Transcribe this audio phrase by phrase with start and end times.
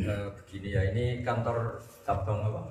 [0.00, 1.76] Eh, begini ya, ini kantor
[2.08, 2.62] cabang apa?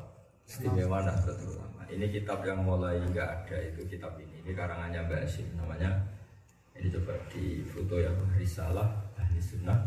[0.50, 1.86] Istimewa Nahdlatul Ulama.
[1.86, 4.42] Ini kitab yang mulai nggak ada itu kitab ini.
[4.42, 5.94] Ini karangannya Mbak Asyik namanya.
[6.74, 8.88] Ini coba di foto ya Risalah
[9.20, 9.78] Ahli Sunnah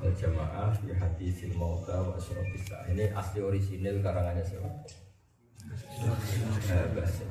[0.00, 2.88] Jamaah Fi Hati Mauta Wa Asyrafis Sa'ah.
[2.88, 4.70] Ini asli orisinil karangannya siapa?
[6.72, 7.28] Eh, Mbak Asyik.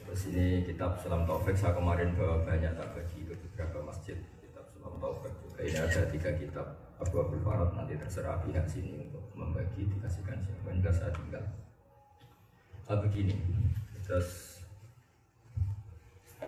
[0.00, 4.64] Terus ini kitab Sulam Taufik saya kemarin bawa banyak tak bagi ke beberapa masjid kitab
[4.72, 6.66] Sulam Taufik ini ada tiga kitab
[6.98, 10.68] Abu Abdul Farad nanti terserah pihak sini untuk membagi dikasihkan siapa.
[10.70, 11.44] Enggak saya tinggal.
[12.90, 13.34] Ah, begini.
[14.02, 14.60] Terus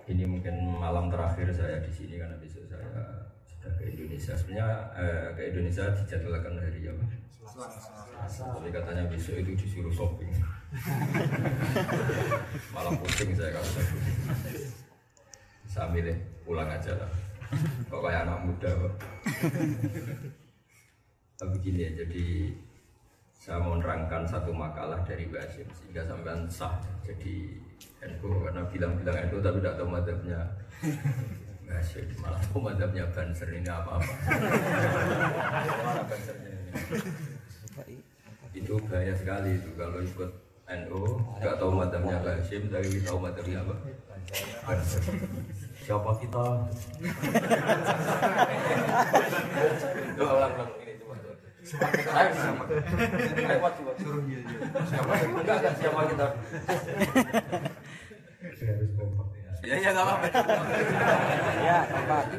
[0.07, 2.87] ini mungkin malam terakhir saya di sini karena besok saya
[3.47, 4.33] sudah ke Indonesia.
[4.39, 7.05] Sebenarnya eh, ke Indonesia dijadwalkan hari apa?
[8.27, 10.31] Tapi katanya besok itu disuruh shopping.
[12.75, 14.19] Malah pusing saya kalau saya pusing
[15.77, 16.17] saya milih
[16.49, 17.11] pulang aja lah
[17.91, 18.95] kok kayak anak muda kok
[21.37, 22.27] tapi gini ya jadi
[23.37, 26.75] saya mau menerangkan satu makalah dari Mbak Hashim sehingga sampean sah
[27.07, 27.55] jadi
[28.09, 30.41] NU karena bilang-bilang NU tapi tidak tahu madhabnya.
[31.63, 34.13] Mbak Hashim malah tahu madhabnya Banser ini apa-apa?
[38.57, 40.31] Itu bahaya sekali itu kalau ikut
[40.67, 41.03] NU
[41.39, 41.71] nggak tahu
[42.19, 43.75] Mbak Hashim tapi tahu madhabnya apa
[45.87, 46.45] siapa kita
[50.19, 51.15] Coba ulang-ulang ini coba
[51.67, 52.63] Ayo, siapa?
[52.63, 53.97] Ayo, Wat, Wat.
[54.87, 55.13] Siapa?
[55.19, 56.27] Enggak, enggak, siapa kita?
[59.67, 60.27] Ya, ya, nggak apa-apa.
[61.59, 62.39] Ya, Bapak.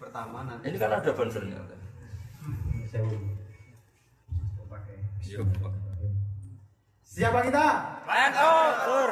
[0.00, 1.60] pertama nanti Ini kan ada bansernya.
[5.20, 5.89] Iya, Pak.
[7.10, 7.66] Siapa kita?
[8.06, 8.54] NU.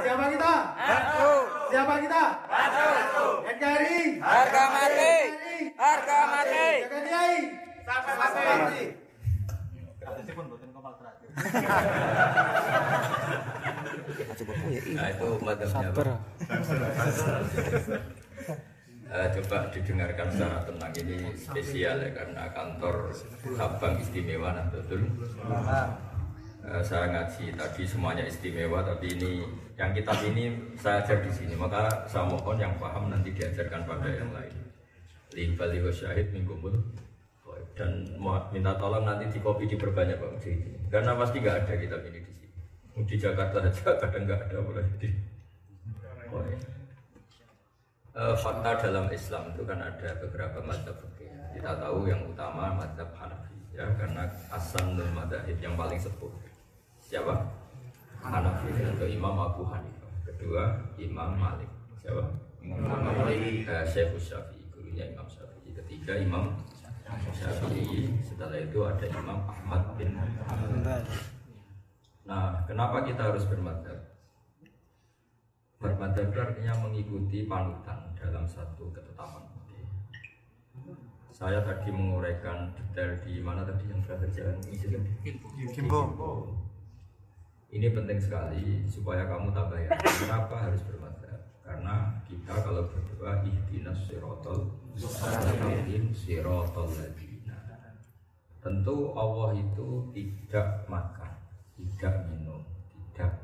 [0.06, 0.52] Siapa kita?
[0.78, 1.30] NU.
[1.68, 2.22] Siapa kita?
[2.46, 3.26] NU.
[3.44, 3.98] NKRI.
[4.22, 5.14] Harga mati.
[5.74, 6.66] Harga mati.
[6.78, 7.36] Jaga Kiai.
[7.88, 8.82] sampai mati
[9.98, 11.28] Katanya pun buatan kapal terakhir
[14.92, 16.02] Nah, itu madhabnya apa?
[19.08, 23.08] Eh, coba didengarkan secara tenang ini spesial ya karena kantor
[23.56, 25.86] cabang istimewa Nahdlatul Eh,
[26.84, 27.54] saya ngaji.
[27.56, 29.44] Tadi semuanya istimewa tapi ini
[29.78, 31.54] yang kitab ini saya ajar di sini.
[31.56, 34.54] Maka saya mohon yang paham nanti diajarkan pada yang lain.
[35.36, 36.72] Libal wa syahid minggumul
[37.78, 38.02] dan
[38.50, 42.58] minta tolong nanti di copy diperbanyak sini karena pasti nggak ada kitab ini di sini.
[43.06, 45.08] Di Jakarta aja kadang nggak ada boleh di
[46.34, 46.42] oh.
[48.18, 50.58] Eh, fakta dalam Islam itu kan ada beberapa
[50.90, 51.30] fikih.
[51.54, 56.26] Kita tahu yang utama mazhab Hanafi ya karena asam dan madhab yang paling sepuh.
[57.08, 57.32] Siapa?
[58.20, 60.12] Hanafi atau Imam Abu Hanifah.
[60.28, 61.72] Kedua Imam Malik.
[61.96, 62.20] Siapa?
[62.60, 63.64] Imam Malik.
[63.64, 65.72] Eh, Syekh Syafi'i, gurunya Imam Syafi'i.
[65.72, 66.52] Ketiga Imam
[67.32, 68.12] Syafi'i.
[68.20, 71.00] Setelah itu ada Imam Ahmad bin Hanbal.
[72.28, 74.04] Nah, kenapa kita harus bermadhab?
[75.80, 79.48] Bermadhab itu artinya mengikuti panutan dalam satu ketetapan.
[81.32, 84.76] Saya tadi menguraikan detail di mana tadi yang jalan ini
[85.72, 86.57] Kimbo.
[87.68, 89.92] Ini penting sekali supaya kamu tambah ya.
[90.00, 91.36] Kenapa harus bermadhab?
[91.60, 97.60] Karena kita kalau berdoa ihdinas sirotol mustaqim sirotol ladina.
[98.64, 101.32] Tentu Allah itu tidak makan,
[101.76, 103.36] tidak minum, tidak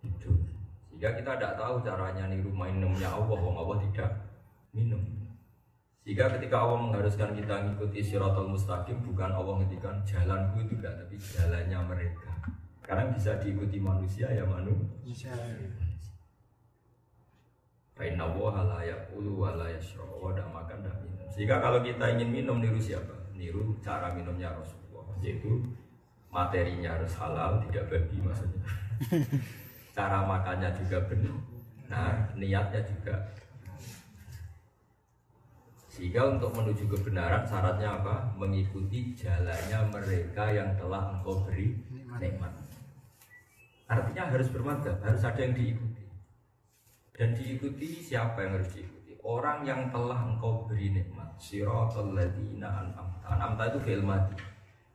[0.00, 0.40] hidup.
[0.88, 4.16] Sehingga kita tidak tahu caranya niru minumnya Allah, wong Allah tidak
[4.72, 5.04] minum.
[6.08, 11.80] Sehingga ketika Allah mengharuskan kita mengikuti siratul mustaqim bukan Allah menghentikan jalanku tidak, tapi jalannya
[11.84, 12.27] mereka.
[12.88, 15.28] Karena bisa diikuti manusia ya manusia.
[17.92, 21.28] Fainna woha la yakulu wa la wa tidak makan tidak minum.
[21.28, 23.12] Sehingga kalau kita ingin minum niru siapa?
[23.36, 25.04] Niru cara minumnya Rasulullah.
[25.20, 25.60] Yaitu
[26.32, 28.64] materinya harus halal, tidak babi maksudnya.
[29.96, 31.36] cara makannya juga benar.
[31.92, 33.14] Nah, niatnya juga.
[35.92, 38.32] Sehingga untuk menuju kebenaran syaratnya apa?
[38.38, 41.74] Mengikuti jalannya mereka yang telah engkau beri
[42.22, 42.67] nikmat.
[43.88, 46.04] Artinya harus bermadhab, harus ada yang diikuti.
[47.16, 49.16] Dan diikuti siapa yang harus diikuti?
[49.24, 51.34] Orang yang telah engkau beri nikmat.
[51.40, 53.26] Siratal ladzina an'amta.
[53.26, 54.04] An'amta itu fi'il.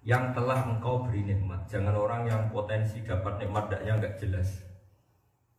[0.05, 1.65] Yang telah engkau beri nikmat.
[1.67, 4.61] Jangan orang yang potensi dapat nikmat daknya nggak jelas.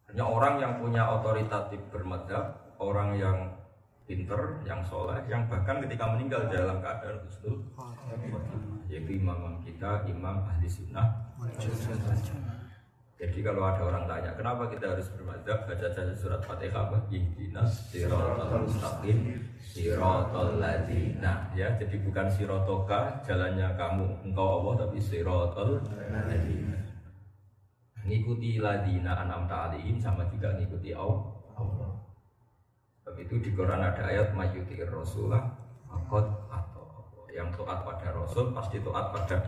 [0.08, 3.38] Hanya orang yang punya otoritatif bermadhab, orang yang
[4.04, 7.56] pinter, yang soleh, yang bahkan ketika meninggal dalam keadaan husnul
[8.86, 11.08] yaitu imam kita, imam ahli sunnah.
[13.14, 15.70] Jadi kalau ada orang tanya, kenapa kita harus bermadzhab?
[15.70, 16.98] Baca saja surat Fatihah, apa?
[17.14, 21.46] Ihdinas siratal mustaqim, siratal ladzina.
[21.54, 25.78] Ya, jadi bukan sirotoka, jalannya kamu, engkau Allah, tapi siratal
[26.10, 26.78] ladzina.
[28.02, 31.94] Ngikuti ladina an'amta alaihim sama juga ngikuti Allah.
[33.04, 35.54] Sebab itu di Quran ada ayat mayyuti rasulah
[35.86, 36.84] akot atau
[37.30, 39.38] yang taat pada Rasul pasti taat pada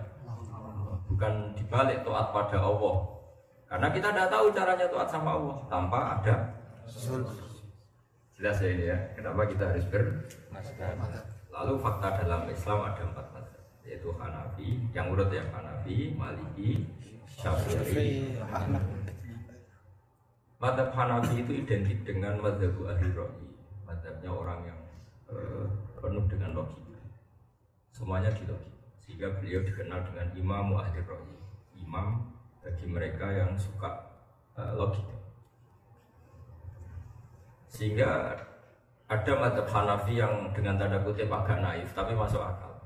[1.09, 3.16] bukan dibalik taat pada Allah
[3.67, 6.35] karena kita tidak tahu caranya taat sama Allah tanpa ada
[8.39, 10.05] jelas ya ini ya kenapa kita harus ber
[11.57, 16.85] lalu fakta dalam Islam ada empat mazhab yaitu Hanafi yang urut yang Hanafi Maliki
[17.27, 18.37] Syafi'i
[20.61, 23.49] Madhab Hanafi itu identik dengan madhab ahli rohi
[23.89, 24.81] Madhabnya orang yang
[25.33, 25.69] eh,
[26.01, 27.01] penuh dengan logika.
[27.93, 31.37] Semuanya di logika Sehingga beliau dikenal dengan imam ahli rohi
[31.81, 32.36] Imam
[32.67, 34.11] bagi mereka yang suka
[34.59, 35.15] eh, logika
[37.71, 38.35] Sehingga
[39.07, 42.77] ada madhab Hanafi yang dengan tanda kutip agak naif Tapi masuk akal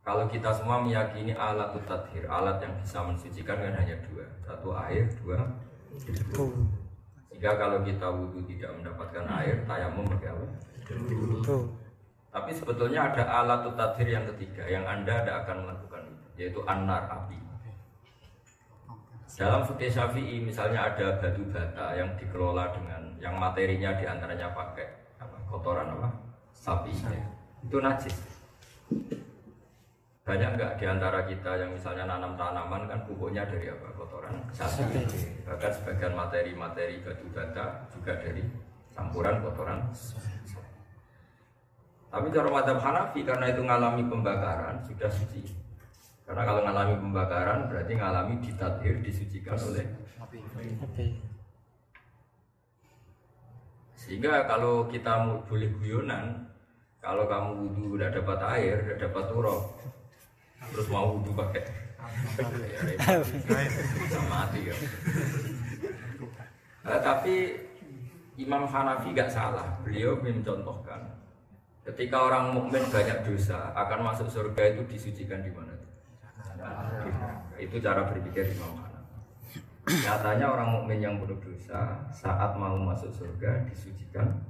[0.00, 5.06] kalau kita semua meyakini alat tathir, alat yang bisa mensucikan kan hanya dua, satu air,
[5.20, 5.44] dua
[5.92, 6.66] debu.
[7.28, 10.46] Sehingga kalau kita wudhu tidak mendapatkan air, tayamum pakai apa?
[12.30, 17.04] Tapi sebetulnya ada alat tathir yang ketiga yang anda tidak akan melakukan itu, yaitu anar
[17.06, 17.38] api.
[19.40, 24.84] Dalam fikih syafi'i misalnya ada batu bata yang dikelola dengan yang materinya di antaranya pakai
[25.16, 26.12] apa, kotoran apa
[26.52, 26.92] sapi.
[27.64, 28.12] Itu najis.
[30.28, 34.44] Banyak nggak di antara kita yang misalnya nanam tanaman kan pupuknya dari apa kotoran?
[34.52, 35.08] Sapi.
[35.48, 38.44] Bahkan sebagian materi-materi batu bata juga dari
[38.92, 39.88] campuran kotoran.
[42.12, 45.69] Tapi cara madhab Hanafi karena itu ngalami pembakaran sudah suci
[46.30, 49.82] karena kalau ngalami pembakaran berarti ngalami ditathir disucikan oleh
[53.98, 56.46] sehingga kalau kita mau boleh guyonan
[57.02, 59.62] kalau kamu wudhu udah dapat air udah dapat turok
[60.70, 61.66] terus mau wudhu pakai.
[63.98, 64.76] Bisa mati ya.
[66.80, 67.54] Nah, tapi
[68.40, 69.66] Imam Hanafi gak salah.
[69.84, 71.00] Beliau mencontohkan
[71.84, 75.69] ketika orang mukmin banyak dosa akan masuk surga itu disucikan di mana?
[77.60, 79.60] Itu cara berpikir Imam Hanafi.
[80.04, 84.40] Nyatanya orang mukmin yang penuh dosa saat mau masuk surga disucikan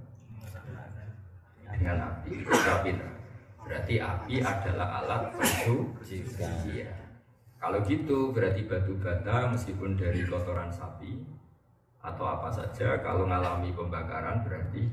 [1.71, 2.45] dengan api.
[2.47, 2.91] Tapi
[3.63, 6.27] berarti api adalah alat pensuci.
[6.71, 6.91] Iya.
[7.61, 11.21] Kalau gitu berarti batu bata meskipun dari kotoran sapi
[12.01, 14.89] atau apa saja kalau ngalami pembakaran berarti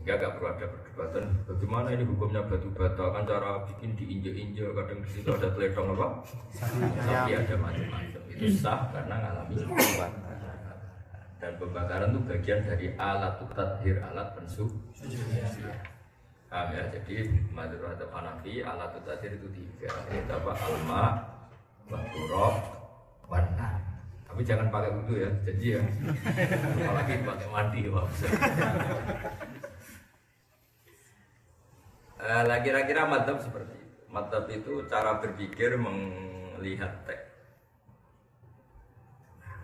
[0.00, 1.24] sehingga gak perlu ada perdebatan.
[1.44, 3.04] Bagaimana ini hukumnya batu bata?
[3.12, 6.08] Kan cara bikin diinjek-injek kadang di situ ada teledong apa?
[7.04, 8.22] Tapi ada macam-macam.
[8.32, 10.12] Itu sah karena ngalami pembakaran
[11.40, 15.20] dan pembakaran itu bagian dari alat tathir alat pensuci
[16.48, 16.82] Paham ya?
[16.90, 17.14] Jadi
[17.52, 19.92] menurut Hadap Hanafi alat tathir itu tiga.
[20.08, 20.52] Yaitu apa?
[20.64, 21.04] Alma,
[21.92, 22.56] Wakurok,
[23.28, 23.70] Warna
[24.26, 25.82] Tapi jangan pakai wudhu ya, janji ya.
[26.88, 28.26] Apalagi pakai mandi bisa.
[32.20, 34.00] Eh, lah kira-kira madhab seperti itu.
[34.12, 37.32] Madhab itu cara berpikir melihat teks.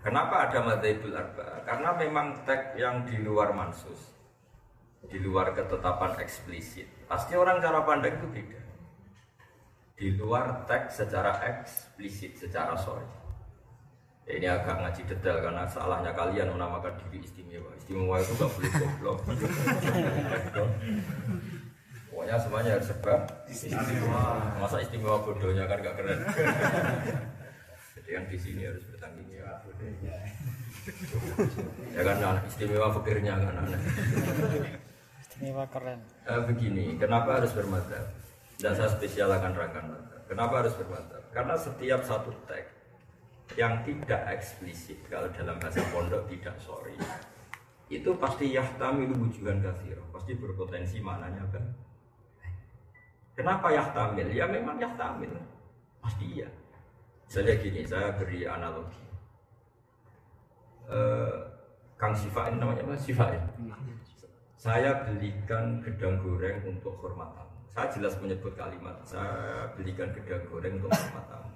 [0.01, 1.61] Kenapa ada madhabul arba?
[1.67, 4.17] Karena memang teks yang di luar mansus
[5.05, 6.89] di luar ketetapan eksplisit.
[7.05, 8.61] Pasti orang cara pandang itu beda.
[9.97, 13.05] Di luar teks secara eksplisit secara sorry
[14.27, 17.71] ya, ini agak ngaji detail karena salahnya kalian menamakan diri istimewa.
[17.79, 19.19] Istimewa itu gak boleh goblok
[22.27, 23.15] pokoknya semuanya harus serba
[23.47, 24.23] istimewa
[24.59, 26.19] masa istimewa bodohnya kan gak keren
[27.95, 29.63] jadi yang di sini harus bertanggung jawab
[31.95, 33.79] ya kan anak istimewa fakirnya kan anak
[35.23, 36.01] Istimewa keren.
[36.25, 38.09] Eh, begini, kenapa harus bermadhab?
[38.57, 40.21] Dan saya spesial akan rangkan madhab.
[40.25, 41.21] Kenapa harus bermadhab?
[41.29, 42.73] Karena setiap satu teks
[43.53, 46.97] yang tidak eksplisit, kalau dalam bahasa pondok tidak sorry,
[47.93, 51.86] itu pasti yahtamilu wujuhan kathir, pasti berpotensi maknanya kan.
[53.37, 54.33] Kenapa yahtamil?
[54.33, 55.29] Ya memang yahtamil,
[56.01, 56.49] pasti iya.
[57.29, 59.05] Misalnya gini, saya beri analogi.
[60.89, 61.37] Eh,
[62.01, 62.97] Kang Sifa ini namanya apa?
[62.97, 63.41] Sifa ya?
[64.57, 67.53] saya belikan gedang goreng untuk hormat tamu.
[67.69, 71.53] Saya jelas menyebut kalimat, saya belikan gedang goreng untuk hormat tamu.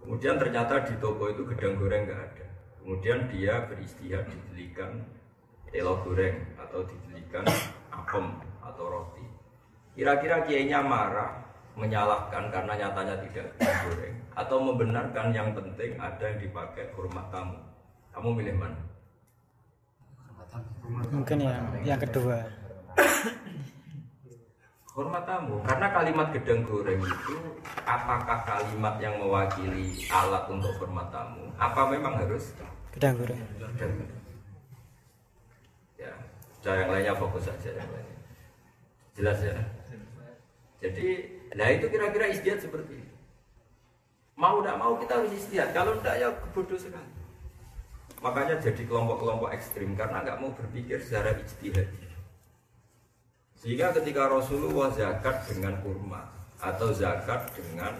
[0.00, 2.46] Kemudian ternyata di toko itu gedang goreng nggak ada.
[2.80, 5.04] Kemudian dia beristihad dibelikan
[5.68, 7.44] telo goreng atau dibelikan
[7.92, 9.31] apem atau roti.
[9.92, 11.42] Kira-kira kiainya marah
[11.76, 17.56] menyalahkan karena nyatanya tidak digoreng atau membenarkan yang penting ada yang dipakai kurma kamu
[18.12, 18.80] kamu milih mana?
[21.08, 22.44] Mungkin yang yang kedua.
[24.92, 25.56] hormat tamu.
[25.64, 27.36] Karena kalimat gedang goreng itu
[27.88, 31.48] apakah kalimat yang mewakili alat untuk hormat tamu?
[31.56, 32.52] Apa memang harus?
[32.92, 33.40] Gedang goreng.
[33.56, 33.92] gedang
[35.96, 36.12] ya
[36.60, 38.18] cara yang lainnya fokus saja yang lainnya.
[39.16, 39.56] Jelas ya
[40.82, 41.06] jadi
[41.54, 43.14] nah itu kira-kira istiad seperti itu
[44.34, 47.12] mau tidak mau kita harus istiad kalau tidak ya bodoh sekali
[48.18, 51.86] makanya jadi kelompok-kelompok ekstrim karena nggak mau berpikir secara ijtihad
[53.62, 56.26] sehingga ketika Rasulullah zakat dengan kurma
[56.58, 57.94] atau zakat dengan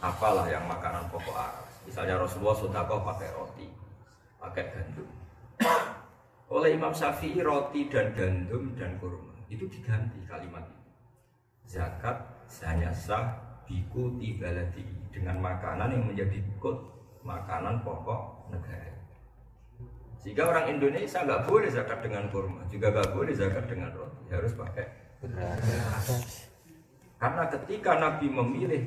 [0.00, 1.66] apalah yang makanan pokok Arab.
[1.88, 3.68] Misalnya Rasulullah sodakoh pakai roti,
[4.40, 5.08] pakai gandum.
[6.52, 10.64] Oleh Imam Syafi'i roti dan gandum dan kurma itu diganti kalimat.
[11.76, 12.16] Zakat
[12.64, 13.36] hanya sah
[13.68, 14.80] biku tibaladi
[15.12, 16.80] dengan makanan yang menjadi kod
[17.20, 18.96] makanan pokok negara.
[20.16, 24.52] Sehingga orang Indonesia nggak boleh zakat dengan kurma, juga nggak boleh zakat dengan roti, harus
[24.56, 24.86] pakai
[25.20, 26.06] beras.
[27.16, 28.82] Karena ketika Nabi memilih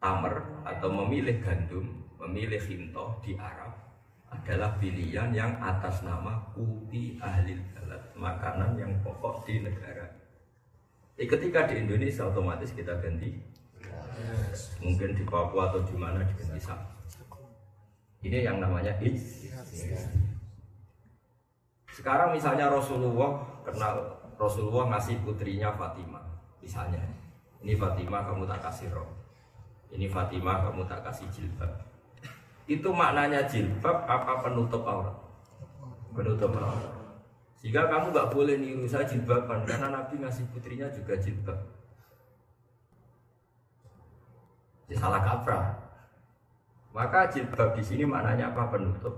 [0.00, 1.86] tamer atau memilih gandum,
[2.18, 3.76] memilih hintoh di Arab
[4.30, 10.19] adalah pilihan yang atas nama kuti ahli balad, makanan yang pokok di negara.
[11.20, 13.36] Eh, ketika di Indonesia otomatis kita ganti
[14.80, 16.96] mungkin di Papua atau di mana diganti sapi.
[18.24, 19.68] Ini yang namanya ijtihad.
[21.92, 26.24] Sekarang misalnya Rasulullah kenal Rasulullah ngasih putrinya Fatimah,
[26.64, 27.04] misalnya.
[27.60, 29.08] Ini Fatimah kamu tak kasih roh.
[29.92, 31.68] Ini Fatimah kamu tak kasih jilbab.
[32.64, 35.16] Itu maknanya jilbab apa penutup aurat?
[36.16, 36.99] Penutup aurat.
[37.60, 41.60] Sehingga kamu nggak boleh niru saya jilbaban karena Nabi ngasih putrinya juga jilbab.
[44.88, 45.76] Ya, salah kaprah.
[46.96, 49.14] Maka jilbab di sini maknanya apa penutup?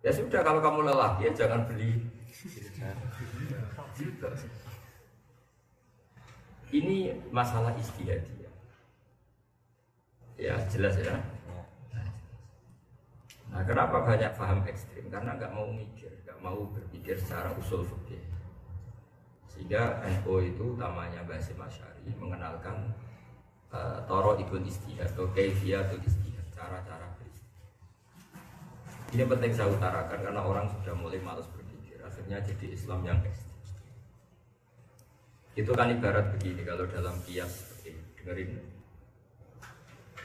[0.00, 2.00] Ya sudah kalau kamu lelaki ya jangan beli
[3.92, 4.32] jilbab.
[6.72, 8.48] Ini masalah istiadah.
[10.40, 11.35] Ya jelas ya.
[13.56, 15.08] Nah kenapa banyak paham ekstrim?
[15.08, 18.20] Karena nggak mau mikir, nggak mau berpikir secara usul fikih.
[19.48, 22.92] Sehingga NU itu utamanya Basim Asyari mengenalkan
[23.72, 27.08] uh, toro ikut istihad atau kaifiyatul istihad, cara-cara.
[29.16, 33.56] Ini penting saya utarakan karena orang sudah mulai malas berpikir, akhirnya jadi Islam yang ekstrim.
[35.56, 37.80] Itu kan ibarat begini kalau dalam kias,
[38.20, 38.75] dengerin.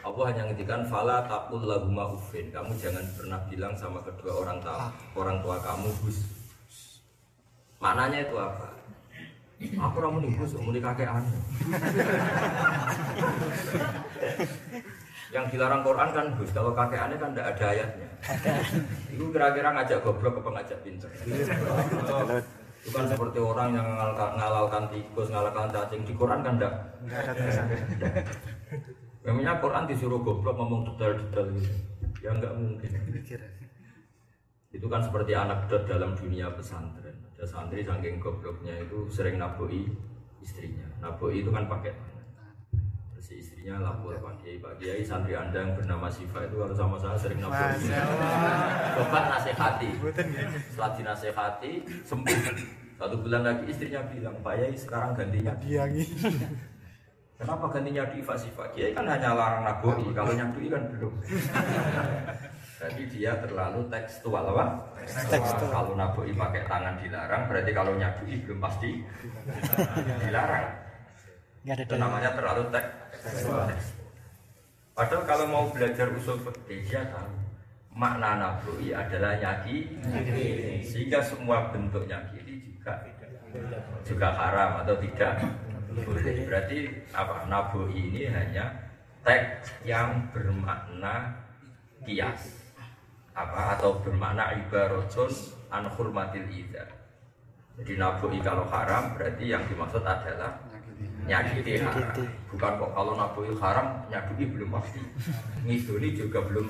[0.01, 2.49] Allah hanya ngetikan fala takul laguma ufin.
[2.49, 6.25] Kamu jangan pernah bilang sama kedua orang tua, orang tua kamu gus.
[7.77, 8.67] Maknanya itu apa?
[9.61, 11.41] Aku ramu nih gus, mau kakek aneh.
[15.29, 18.09] Yang dilarang Quran kan gus, kalau kakek aneh kan tidak ada ayatnya.
[19.13, 21.09] Itu kira-kira ngajak goblok ke pengajak pinter.
[22.81, 26.73] Itu kan seperti orang yang ngalalkan, ngalalkan tikus, ngalalkan cacing di Quran kan enggak.
[29.21, 31.71] Memangnya Quran disuruh goblok ngomong detail-detail gitu.
[32.25, 32.89] Ya enggak mungkin.
[34.73, 37.21] Itu kan seperti anekdot dalam dunia pesantren.
[37.37, 39.89] Ada santri saking gobloknya itu sering naboi
[40.41, 40.85] istrinya.
[41.01, 42.25] Naboi itu kan pakai tangan.
[43.13, 46.73] Terus si istrinya lapor Pak Kiai, Pak Kiai santri Anda yang bernama Siva itu kalau
[46.73, 47.93] sama saya sering naboi.
[48.97, 49.89] Coba nasihati.
[50.69, 51.71] Setelah dinasehati,
[52.05, 52.37] sembuh.
[53.01, 56.05] Satu bulan lagi istrinya bilang, Pak Yai sekarang gantinya Diangi.
[57.41, 58.69] Kenapa gantinya di Fasifa?
[58.69, 61.13] Kiai kan hanya larang naboi, kalau nyadui kan belum.
[62.77, 64.65] Berarti dia terlalu tekstual apa?
[65.25, 65.73] Tekstual.
[65.73, 69.01] Kalau naboi pakai tangan dilarang, berarti kalau nyadui belum pasti
[70.21, 70.69] dilarang.
[71.65, 72.85] Itu namanya terlalu tek
[73.25, 73.65] tekstual.
[74.93, 77.25] Padahal kalau mau belajar usul fikih dia tahu
[77.89, 79.97] makna naboi adalah nyaki,
[80.85, 83.01] sehingga semua bentuk nyaki juga
[84.05, 85.41] juga haram atau tidak.
[85.91, 86.77] Berarti
[87.11, 87.45] apa?
[87.47, 88.71] Naboi ini hanya
[89.21, 91.35] teks yang bermakna
[92.01, 92.57] kias
[93.31, 95.31] apa atau bermakna ibaratun
[95.71, 96.83] an hurmatil ida.
[97.79, 100.59] Jadi naboi kalau haram berarti yang dimaksud adalah
[101.21, 102.11] nyakiti haram.
[102.51, 104.99] Bukan kok kalau naboi haram nyakiti belum pasti.
[105.63, 106.65] Ngidoni juga belum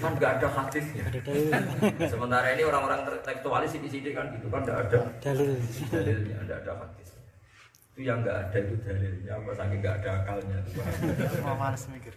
[0.00, 1.04] kan nggak ada hadisnya.
[2.08, 5.54] Sementara ini orang-orang ter- tekstualis sini-sini kan gitu kan nggak ada Dalil.
[5.92, 7.08] dalilnya, nggak ada hadis.
[7.96, 10.80] Itu yang nggak ada itu dalilnya, apa saking nggak ada akalnya itu.
[11.96, 12.12] Mikir.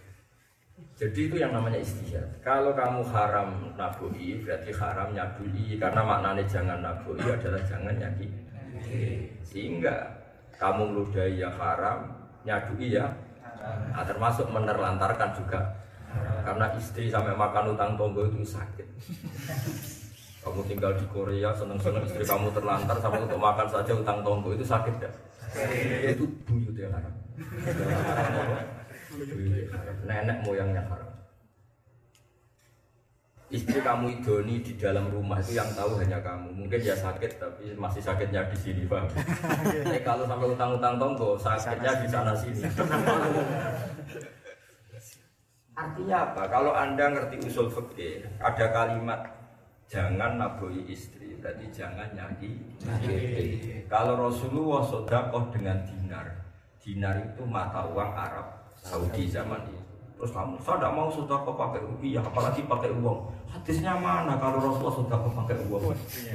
[1.00, 2.28] Jadi itu yang namanya istihad.
[2.44, 8.28] Kalau kamu haram nabui, berarti haram nyadui karena maknanya jangan nabui adalah jangan nyaki.
[9.40, 10.20] Sehingga
[10.60, 12.12] kamu ngeludahi yang haram,
[12.44, 13.08] nyadui ya.
[13.96, 15.64] Nah, termasuk menerlantarkan juga.
[16.44, 18.84] Karena istri sampai makan utang tonggo itu sakit.
[20.44, 24.68] Kamu tinggal di Korea, seneng-seneng istri kamu terlantar sampai untuk makan saja utang tonggo itu
[24.68, 25.08] sakit ya?
[26.06, 27.14] Itu buyut yang haram.
[29.10, 29.94] Buyut yang haram.
[30.06, 31.10] Nenek moyangnya haram.
[33.50, 36.54] Istri kamu idoni di dalam rumah itu yang tahu hanya kamu.
[36.54, 39.10] Mungkin ya sakit tapi masih sakitnya di sini, Bang.
[39.10, 42.62] Tapi kalau sampai utang-utang tonggo, sakitnya di sana sini.
[45.74, 46.46] Artinya apa?
[46.46, 49.39] Kalau Anda ngerti usul fikih, ada kalimat
[49.90, 52.54] jangan naboi istri, berarti jangan nyaki.
[53.90, 56.30] Kalau Rasulullah sodakoh dengan dinar,
[56.78, 58.46] dinar itu mata uang Arab
[58.78, 59.82] Saudi zaman itu.
[60.14, 63.34] Terus kamu, saya tidak mau sodakoh pakai rupiah, apalagi pakai uang.
[63.50, 65.82] Hadisnya mana kalau Rasulullah sodakoh pakai uang?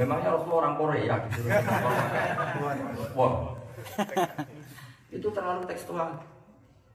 [0.03, 1.41] Memangnya Rasulullah orang Korea gitu.
[5.15, 6.11] Itu terlalu tekstual.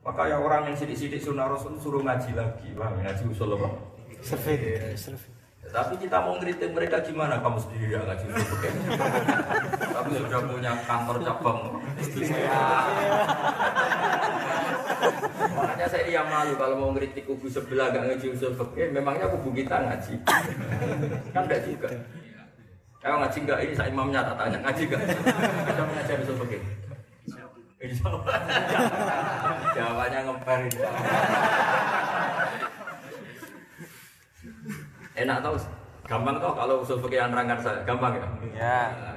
[0.01, 3.13] Maka ya orang yang sidik-sidik sunnah Rasul suruh ngaji lagi, paham ya?
[3.13, 3.69] ngaji usul apa?
[4.25, 4.97] Survei.
[5.71, 7.39] Tapi kita mau ngeritik mereka gimana?
[7.39, 8.27] Kamu sendiri yang ngaji.
[9.95, 11.59] Tapi sudah punya kantor cabang.
[15.55, 19.55] Makanya saya yang malu kalau mau ngeritik kubu sebelah gak ngaji usul fikih, memangnya kubu
[19.55, 20.15] kita ngaji.
[21.31, 21.89] Kan enggak juga.
[23.01, 25.03] Kalau ngaji enggak ini saya imamnya tak tanya ngaji enggak?
[25.71, 26.63] Kita mengajar usul fikih.
[29.73, 31.05] Jawabannya ngemper insya Allah.
[35.21, 35.55] Enak tau,
[36.09, 38.27] gampang tau kalau usul fikih yang nerangkan saya, gampang ya?
[38.57, 38.81] Ya.
[38.97, 39.17] Nah.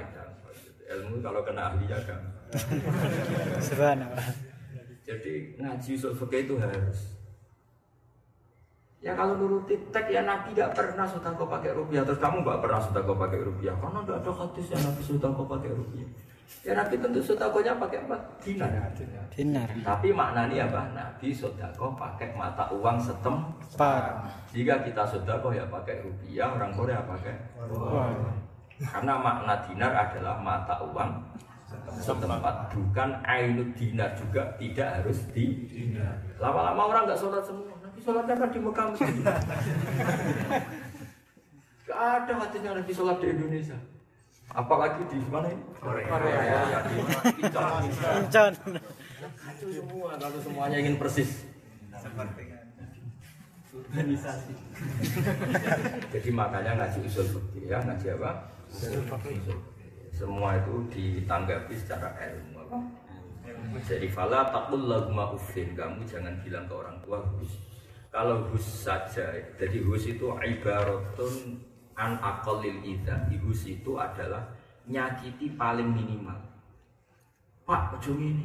[0.84, 2.34] Ilmu kalau kena ahli ya gampang.
[3.72, 4.28] Subhanallah.
[5.00, 7.16] Jadi ngaji usul fikih itu harus.
[9.04, 12.80] Ya kalau nuruti tek ya Nabi tidak pernah sodako pakai rupiah Terus kamu nggak pernah
[12.80, 16.08] sodako pakai rupiah Karena tidak ada hadis yang Nabi sodako pakai rupiah
[16.64, 18.16] Ya Nabi tentu sodakonya pakai apa?
[18.40, 18.72] Dinar
[19.32, 19.68] Dinar.
[19.84, 20.82] Tapi maknanya apa?
[20.96, 24.28] Nabi sodako pakai mata uang setempat.
[24.52, 27.34] Jika kita sodako ya pakai rupiah Orang Korea pakai
[27.68, 28.08] Wah.
[28.74, 31.10] Karena makna dinar adalah mata uang
[32.00, 35.74] setempat bukan ainud dinar juga tidak harus di
[36.38, 38.86] lama-lama orang nggak sholat semua nanti sholatnya kan di Mekah.
[41.84, 43.76] Gak ada hatinya nanti sholat di Indonesia
[44.54, 45.62] apalagi di mana ini?
[45.82, 46.06] Korea,
[46.46, 46.80] Ya.
[48.22, 48.52] Incon.
[49.34, 51.44] Kacau semua kalau semuanya ingin persis.
[53.74, 54.54] Organisasi.
[56.14, 58.30] Jadi makanya ngaji usul fikih ya ngaji apa?
[58.70, 59.58] Usul fikih.
[60.14, 62.78] semua itu ditanggapi secara ilmu apa?
[63.82, 67.50] Jadi fala takul lagma ufin kamu jangan bilang ke orang tua hus.
[68.14, 69.26] Kalau hus saja
[69.58, 71.58] jadi hus itu ibaratun
[71.94, 74.42] an akolil ida hus itu adalah
[74.86, 76.36] nyakiti paling minimal.
[77.64, 78.44] Pak ojo ini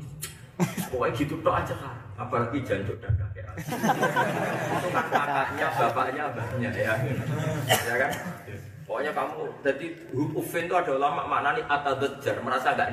[0.91, 3.47] pokoknya gitu tok aja kan apalagi jancuk dan kakek
[4.75, 6.93] itu kan kakaknya bapaknya abahnya ya.
[7.67, 8.11] Ya kan?
[8.83, 9.87] Pokoknya kamu jadi
[10.35, 12.91] ufin itu ada ulama maknanya atadjar merasa gak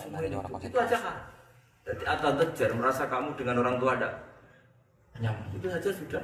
[0.00, 1.16] semuanya itu, aja kan
[1.84, 4.08] jadi atadjar merasa kamu dengan orang tua ada
[5.20, 5.46] nyaman.
[5.56, 6.22] Itu saja sudah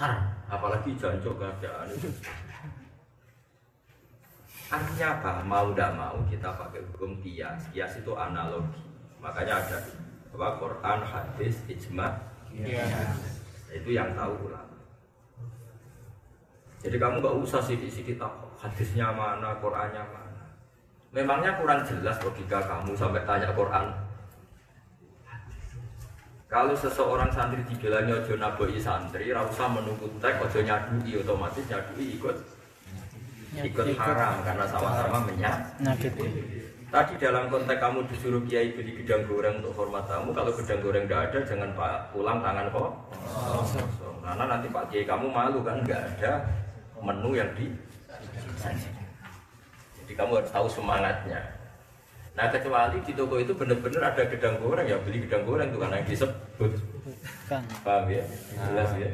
[0.00, 2.08] haram apalagi jancuk keadaan itu
[4.70, 5.42] Artinya apa?
[5.42, 7.66] Mau tidak mau kita pakai hukum kias.
[7.74, 8.78] Kias itu analogi.
[9.18, 9.82] Makanya ada
[10.30, 10.62] apa?
[10.62, 12.14] Quran, hadis, ijma.
[13.74, 14.78] Itu yang tahu ulama.
[16.86, 18.30] Jadi kamu nggak usah sidik-sidik tak
[18.62, 20.44] hadisnya mana, Qurannya mana.
[21.10, 23.90] Memangnya kurang jelas logika kamu sampai tanya Quran.
[26.50, 32.36] Kalau seseorang santri dibilangnya ojo naboi santri, rasa menunggu tek, ojo nyadui, otomatis nyadui ikut
[33.54, 35.54] ikut haram karena sama-sama menyak.
[35.78, 36.26] Nyakiti.
[36.90, 41.06] Tadi dalam konteks kamu disuruh kiai beli gedang goreng untuk hormat tamu, kalau gedang goreng
[41.06, 42.90] tidak ada jangan pak pulang tangan kok.
[44.26, 46.32] Karena nanti pak kiai kamu malu kan nggak ada
[46.98, 47.70] menu yang di.
[50.02, 51.59] Jadi kamu harus tahu semangatnya.
[52.38, 55.96] Nah kecuali di toko itu benar-benar ada gedang goreng ya beli gedang goreng itu karena
[55.98, 56.72] yang disebut.
[57.50, 57.62] Kan.
[57.82, 58.22] Paham ya?
[58.70, 59.10] Jelas ya?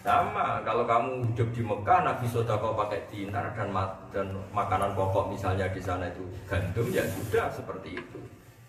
[0.00, 5.30] Sama, kalau kamu hidup di Mekah, Nabi Sodako pakai dinar dan, ma- dan makanan pokok
[5.30, 8.20] misalnya di sana itu gandum, ya sudah seperti itu.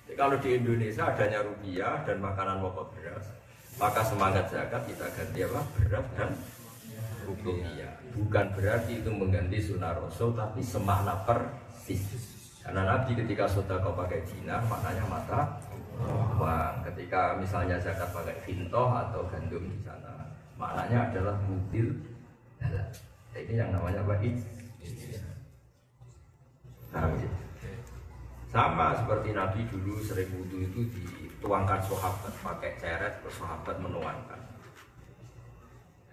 [0.05, 3.25] Jadi kalau di Indonesia adanya rupiah dan makanan pokok beras,
[3.79, 5.61] maka semangat zakat kita ganti apa?
[5.79, 6.29] Beras dan
[7.23, 7.93] rupiah.
[8.13, 12.32] Bukan berarti itu mengganti sunnah Rasul, tapi semakna persis.
[12.63, 15.59] Karena Nabi ketika Sodako pakai dinar, maknanya mata
[16.39, 16.75] uang.
[16.87, 21.91] Ketika misalnya zakat pakai vintoh atau gandum di sana, maknanya adalah mutil
[22.63, 22.87] halal.
[23.35, 24.15] Ini yang namanya apa?
[24.23, 24.31] Ya?
[28.53, 34.39] Sama seperti Nabi dulu sering wudhu itu dituangkan sahabat pakai ceret, terus sahabat menuangkan.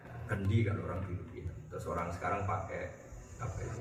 [0.01, 1.21] Nah, kendi kan orang dulu.
[1.71, 2.91] Terus orang sekarang pakai
[3.39, 3.81] apa itu?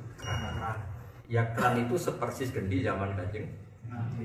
[1.30, 3.46] Ya keran itu sepersis kendi zaman kanjeng.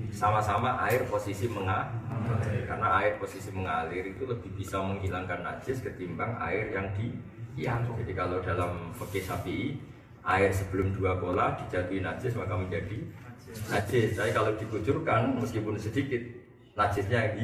[0.08, 2.64] Sama-sama air posisi mengalir.
[2.64, 7.12] Karena air posisi mengalir itu lebih bisa menghilangkan najis ketimbang air yang di
[7.60, 7.84] yang.
[7.84, 9.76] Jadi kalau dalam fikih Syafi'i
[10.24, 12.96] air sebelum dua bola dijatuhi najis maka menjadi
[13.68, 14.16] najis.
[14.16, 16.24] Tapi kalau dikucurkan meskipun sedikit
[16.72, 17.36] najisnya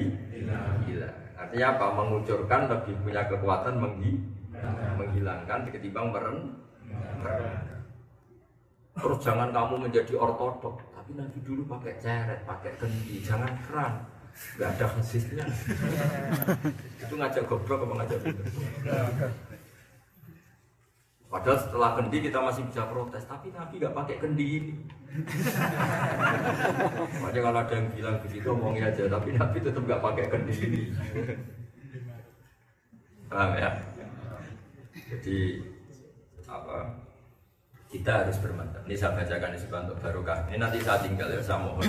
[0.89, 1.13] hilang.
[1.37, 1.87] Artinya apa?
[2.01, 4.25] Mengucurkan lebih punya kekuatan menghi
[4.97, 6.37] menghilangkan ketimbang meren.
[9.01, 14.05] Terus jangan kamu menjadi ortodok, tapi nanti dulu pakai ceret, pakai kendi, jangan keran,
[14.61, 15.45] nggak ada hasilnya.
[17.03, 18.21] Itu ngajak goblok apa ngajak?
[21.31, 24.75] Padahal setelah kendi kita masih bisa protes, tapi Nabi nggak pakai kendi ini.
[27.23, 30.83] Makanya kalau ada yang bilang begitu omongin aja, tapi Nabi tetap nggak pakai kendi ini.
[33.31, 33.71] Paham ya?
[35.07, 35.39] Jadi
[36.51, 36.77] apa?
[37.91, 38.87] Kita harus bermantap.
[38.87, 40.39] Ini saya bacakan di untuk barokah.
[40.47, 41.83] Ini nanti saya tinggal ya, saya mohon.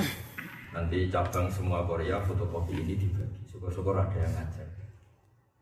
[0.74, 3.38] Nanti cabang semua Korea fotokopi ini dibagi.
[3.46, 4.66] Syukur-syukur ada yang ngajar.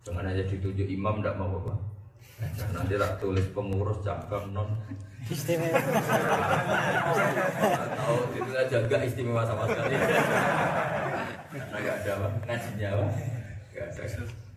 [0.08, 1.75] Jangan aja ditunjuk imam tidak mau apa.
[2.71, 4.71] Nanti tak tulis pengurus cabang non
[5.28, 5.75] Istimewa.
[7.75, 9.99] atau itu aja gak istimewa sama sekali.
[11.52, 13.06] Karena gak ada apa, ngajinya apa?
[13.75, 14.49] Gak ada.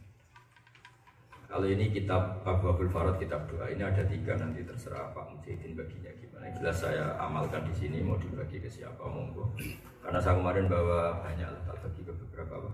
[1.53, 5.77] Kalau ini kitab Abu Abdul Farad kitab doa ini ada tiga nanti terserah Pak Mujahidin
[5.77, 6.49] baginya gimana.
[6.57, 9.53] Jelas saya amalkan di sini mau dibagi ke siapa monggo.
[10.01, 12.71] Karena saya kemarin bawa banyak tak bagi ke beberapa apa.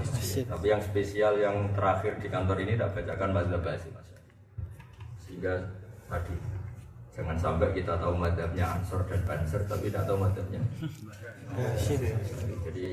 [0.00, 0.48] Masjid.
[0.48, 4.08] Tapi yang spesial yang terakhir di kantor ini tak bacakan mazhab Basi mas.
[5.20, 5.68] Sehingga
[6.08, 6.32] tadi
[7.12, 10.58] jangan sampai kita tahu mazhabnya Ansor dan Banser tapi tidak tahu mazhabnya
[12.66, 12.86] jadi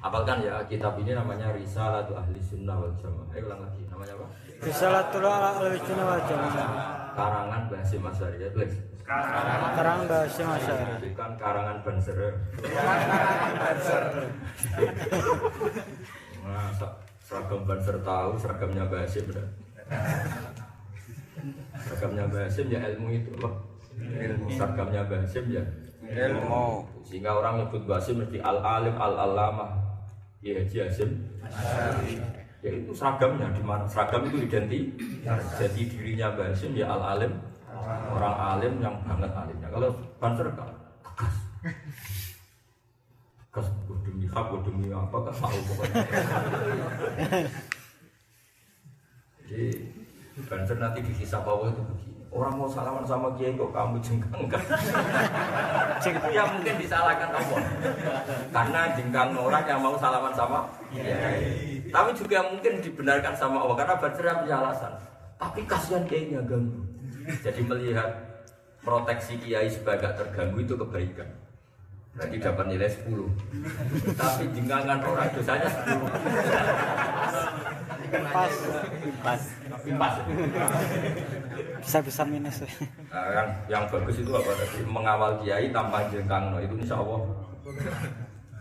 [0.00, 3.26] apalkan ya kitab ini namanya Risalatu Ahli Sunnah wal Jamaah.
[3.34, 4.26] Ayo ulang lagi namanya apa?
[4.62, 6.68] Risalatul al-Wajina wal Jamaah.
[7.16, 8.74] Karangan Basim Masyari ya tulis.
[9.06, 10.98] Terang bahasa masyarakat.
[10.98, 12.18] Bukan karangan Banser.
[16.42, 19.46] Nah, sa- seragam Banser tahu, seragamnya Basim udah.
[21.86, 23.54] Seragamnya Basim ya ilmu itu loh.
[23.96, 25.62] Ilmu seragamnya Basim ya
[26.10, 26.86] ilmu.
[27.06, 29.70] Sehingga orang nyebut Basim mesti al alim al alamah.
[30.42, 31.10] Ya Haji Hasim.
[32.64, 33.86] Ya itu seragamnya di mana?
[33.86, 34.84] Seragam itu identik.
[35.58, 37.32] Jadi dirinya Basim ya al alim.
[38.10, 39.68] Orang alim yang banget alimnya.
[39.70, 40.70] Kalau Banser kan
[41.04, 41.34] tegas.
[43.38, 46.02] Tegas "Gua demi hak, demi apa kan tahu pokoknya.
[49.46, 49.66] Jadi
[50.50, 52.15] Banser nanti dihisap Allah itu begini.
[52.36, 54.60] Orang mau salaman sama kiai kok kamu jengkang kan?
[56.04, 57.60] Itu yang mungkin disalahkan Allah.
[58.52, 61.80] Karena jengkang orang yang mau salaman sama kiai.
[61.88, 64.92] Tapi juga mungkin dibenarkan sama Allah karena Banser punya alasan.
[65.40, 66.84] Tapi kasihan kiainya ganggu.
[67.40, 68.12] Jadi melihat
[68.84, 71.32] proteksi kiai sebagai terganggu itu kebaikan.
[72.16, 76.00] Berarti dapat nilai 10 Tapi jengkangan orang dosanya 10
[78.32, 78.52] Pas.
[79.20, 79.42] Pas.
[80.00, 80.14] Pas
[81.80, 82.62] Bisa bisa minus.
[83.08, 84.84] Nah, yang, yang bagus itu apa tadi?
[84.84, 86.58] Mengawal kiai tanpa jengkang no.
[86.60, 87.20] Itu insya Allah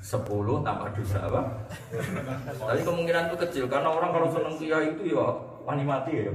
[0.06, 0.22] 10
[0.62, 1.42] tanpa dosa apa?
[2.62, 5.26] Tapi kemungkinan itu kecil karena orang kalau seneng kiai itu ya
[5.66, 6.34] wani mati ya.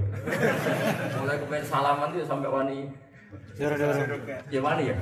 [1.22, 2.90] Mulai kepengen salaman itu sampai wani
[4.50, 4.96] ya wani ya.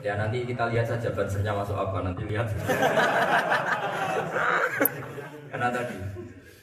[0.00, 2.48] Ya nanti kita lihat saja bansernya masuk apa nanti lihat.
[5.52, 5.96] Karena tadi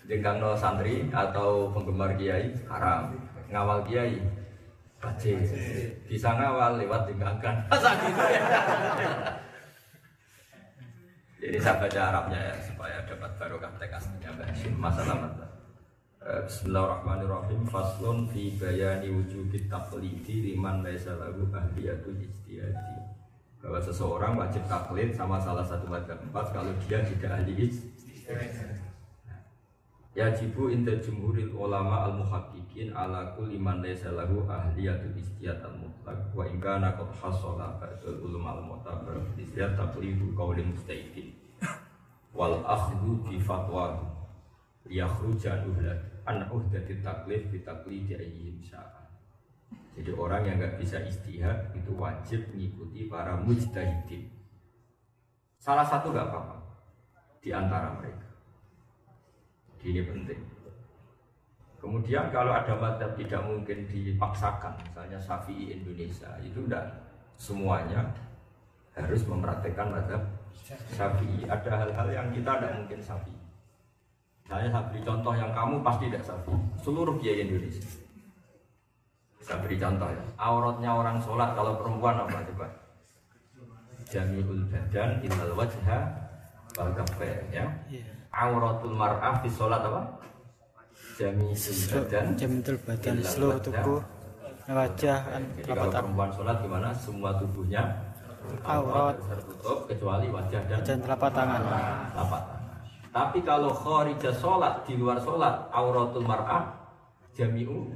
[0.09, 3.13] jengkang no santri atau penggemar kiai haram,
[3.53, 4.17] ngawal kiai
[4.97, 5.37] bace
[6.09, 7.61] bisa ngawal lewat jengkangkan.
[7.69, 8.43] Masa gitu ya?
[11.39, 15.47] Jadi saya baca Arabnya ya supaya dapat barokah tekasnya Mbak masalah mata.
[16.19, 22.97] Eh, Bismillahirrahmanirrahim Faslun fi bayani wujubit taqlidi liman laisa lahu ahliyatul ijtihadi
[23.63, 28.78] Bahwa seseorang wajib taklid sama salah satu madhab empat kalau dia tidak ahli ijtihad
[30.19, 36.35] Yajibu inda jumhuril ulama al muhaqqiqin ala kulli man laysa lahu ahliyatul ijtihad al mutlaq
[36.35, 41.31] wa in kana qad hasala ba'dul ulama al mu'tabar ijtihad taqlidu qawli mustahidin
[42.35, 43.95] wal akhdhu bi fatwa
[44.91, 49.07] yakhruja uhlat an uhdati taklif bi taklidi ayyin sya'a.
[49.95, 54.27] Jadi orang yang nggak bisa istihad itu wajib mengikuti para mujtahidin.
[55.63, 56.57] Salah satu nggak apa-apa
[57.39, 58.28] di antara mereka
[59.83, 60.41] ini penting.
[61.79, 66.83] Kemudian kalau ada madhab tidak mungkin dipaksakan, misalnya Syafi'i Indonesia, itu enggak
[67.39, 68.03] semuanya
[68.99, 70.19] harus mempraktekkan mazhab
[70.91, 71.47] Syafi'i.
[71.47, 73.39] Ada hal-hal yang kita tidak mungkin Syafi'i.
[74.49, 76.59] Saya saya beri contoh yang kamu pasti tidak Syafi'i.
[76.83, 77.87] Seluruh kiai Indonesia.
[79.39, 80.23] Saya beri contoh ya.
[80.35, 82.67] Auratnya orang sholat kalau perempuan apa coba?
[84.09, 85.99] Jamiul badan ilal wajha
[86.75, 86.91] wal
[87.53, 87.65] ya.
[88.29, 90.01] Auratul mar'ah fi sholat apa?
[91.19, 91.55] Jamiul
[91.91, 93.99] badan Jamitul badan seluruh tubuh
[94.69, 96.87] wajah kan jadi telapak kalau perempuan sholat gimana?
[96.93, 97.83] Semua tubuhnya
[98.63, 99.17] Aurat.
[99.17, 101.61] tertutup kecuali wajah dan dan telapak tangan.
[102.13, 102.59] telapak tangan.
[103.09, 106.69] Tapi kalau kharijah sholat di luar sholat auratul mar'ah
[107.33, 107.89] jami'u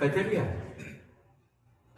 [0.00, 0.48] badaniyah.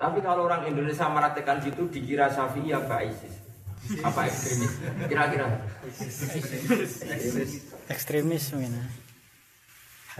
[0.03, 3.52] Tapi kalau orang Indonesia meratekan situ dikira syafi'i apa ISIS?
[3.83, 4.73] Apa ekstremis?
[5.11, 5.47] Kira-kira.
[7.91, 8.79] Ekstremis mungkin.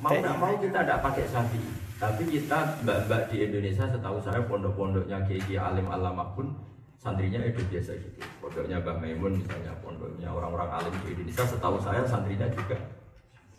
[0.01, 1.71] Mau nggak mau kita tidak pakai syafi'i.
[2.01, 6.51] Tapi kita mbak-mbak di Indonesia setahu saya pondok-pondoknya kiai alim alama pun
[6.99, 8.19] santrinya itu biasa gitu.
[8.43, 12.79] Pondoknya Mbah Maimun misalnya, pondoknya orang-orang alim di Indonesia setahu saya santrinya juga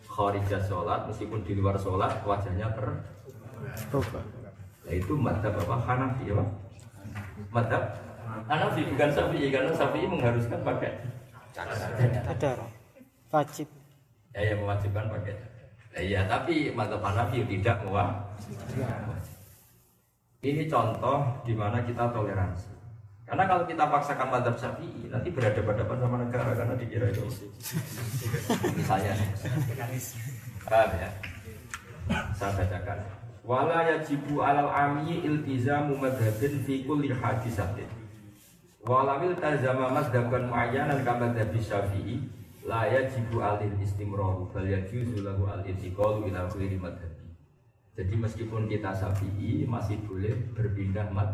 [0.09, 2.87] kharijah sholat meskipun di luar sholat wajahnya ter.
[4.83, 5.75] Nah itu madhab apa?
[5.87, 6.45] Hanafi apa?
[7.53, 7.83] Madhab
[8.47, 10.91] Hanafi bukan Syafi'i karena Syafi'i mengharuskan pakai
[12.27, 12.51] Ada
[13.29, 13.67] wajib.
[14.33, 15.33] ya yang mewajibkan pakai.
[15.93, 18.09] Nah, iya tapi madhab Hanafi tidak mewah.
[20.43, 22.73] Ini contoh di mana kita toleransi.
[23.23, 27.23] Karena kalau kita paksakan madhab Syafi'i nanti berhadapan-hadapan sama negara karena dikira itu
[28.75, 29.13] misalnya
[30.67, 31.09] paham ya?
[32.36, 32.97] Saya bacakan.
[33.43, 38.02] Wala yajibu alal ami iltizamu madhabin fi kulli hadisatin
[38.84, 42.19] walamil tazama madhaban muayyanan kama madhabi syafi'i
[42.67, 47.24] la yajibu alil istimraru bal yajuzu lahu al intiqalu ila ghairi madhabi
[47.93, 51.30] jadi meskipun kita syafi'i masih boleh berpindah mad.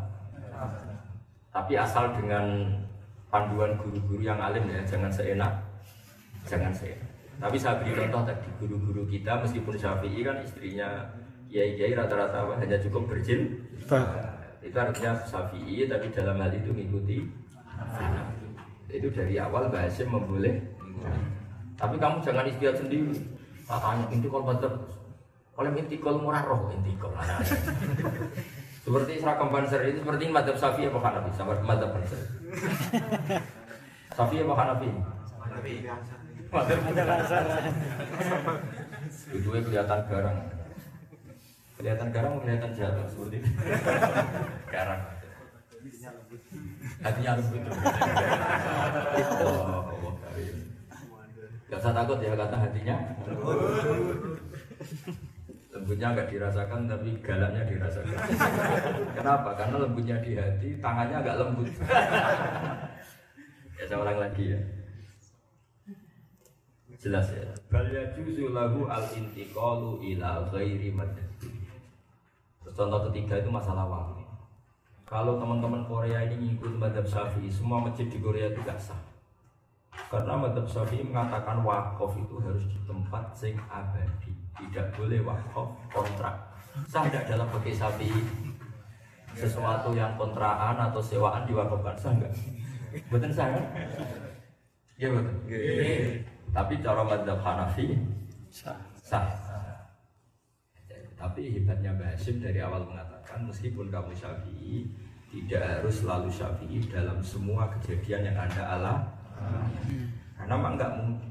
[1.55, 2.67] Tapi asal dengan
[3.31, 5.55] panduan guru-guru yang alim ya jangan seenak.
[6.43, 7.07] Jangan seenak.
[7.39, 11.07] Tapi saya beri contoh tadi guru-guru kita meskipun syafi'i kan istrinya
[11.47, 13.55] kiai-kiai rata-rata hanya cukup berjil
[13.87, 14.03] Bah.
[14.59, 17.17] Itu artinya syafi'i tapi dalam hal itu mengikuti
[17.63, 18.47] Hanafi.
[18.91, 20.55] itu dari awal Mbak Hasyim memboleh
[21.79, 23.15] tapi kamu jangan istiadat sendiri.
[23.63, 24.67] Tak tanya intikol banter
[25.55, 27.11] oleh intikol murah roh intikol
[28.83, 32.19] seperti seragam banser itu seperti madhab Syafi'i apa Hanafi sama madhab banser
[34.15, 34.89] Syafi'i apa Hanafi
[36.49, 37.37] madhab Ada bahasa.
[39.29, 40.37] itu kelihatan garang
[41.79, 43.49] kelihatan garang kelihatan jatuh seperti itu.
[44.75, 45.01] Garang.
[46.99, 47.63] Hatinya lembut
[49.39, 50.57] oh, Allah karim.
[51.71, 52.95] Gak usah takut ya kata hatinya
[55.69, 58.19] lembutnya nggak dirasakan tapi galaknya dirasakan.
[59.15, 59.49] Kenapa?
[59.55, 61.71] Karena lembutnya di hati tangannya agak lembut.
[63.79, 64.61] Ya saya ulang lagi ya.
[66.99, 67.47] Jelas ya.
[67.71, 71.58] Bal yajuzu lahu al intiqalu ila ghairi Terus
[72.79, 74.23] contoh ketiga itu masalah waktu
[75.03, 78.95] kalau teman-teman Korea ini ngikut madhab syafi'i semua masjid di Korea itu gak sah
[80.07, 86.35] karena madhab syafi'i mengatakan wakaf itu harus di tempat sing abadi tidak boleh wakaf kontrak
[86.87, 88.23] sah tidak dalam pakai syafi'i
[89.35, 92.31] sesuatu yang kontraan atau sewaan diwakafkan sah enggak
[93.11, 93.65] betul sah kan?
[94.99, 95.35] Iya betul.
[96.51, 97.95] Tapi cara madhab Hanafi
[98.51, 98.75] Sah.
[98.99, 99.48] sah.
[101.19, 104.87] Tapi hebatnya Mbak Hashim dari awal mengatakan meskipun kamu syafi'i
[105.29, 110.07] tidak harus selalu syafi'i dalam semua kejadian yang anda alami.
[110.39, 111.29] Karena memang nggak mungkin.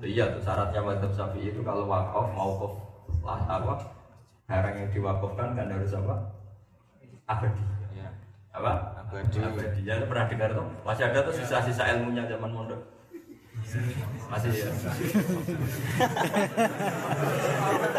[0.00, 2.80] Iya tuh syaratnya madhab syafi'i itu kalau wakaf mau
[3.20, 3.74] lah apa
[4.48, 6.14] barang yang diwakafkan kan harus apa
[7.28, 7.64] abadi.
[8.56, 8.72] Apa?
[9.04, 9.38] Abadi.
[9.44, 9.80] Abadi.
[9.84, 10.66] Ya, pernah dengar tuh?
[10.82, 12.80] Masih ada tuh sisa-sisa ilmunya zaman mondok.
[14.32, 14.72] Masih ya.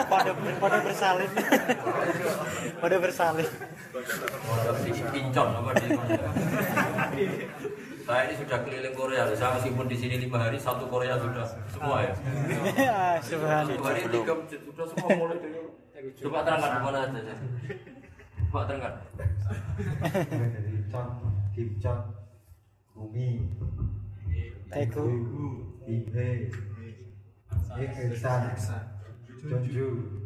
[0.10, 1.29] Pada pada bersalin.
[2.82, 3.49] pada bersalin.
[5.13, 5.93] Pincon apa di
[8.10, 12.01] Saya ini sudah keliling Korea, saya meskipun di sini lima hari, satu Korea sudah semua
[12.01, 12.13] ya.
[13.29, 13.69] Subhanallah.
[13.69, 15.62] Satu hari tiga sudah semua mulai dari.
[16.17, 17.34] Coba terangkan di mana aja.
[18.49, 18.93] Coba terangkan.
[20.34, 21.08] dari Con,
[21.53, 21.99] Kim Con,
[22.97, 23.45] Bumi,
[24.69, 25.34] Iksan,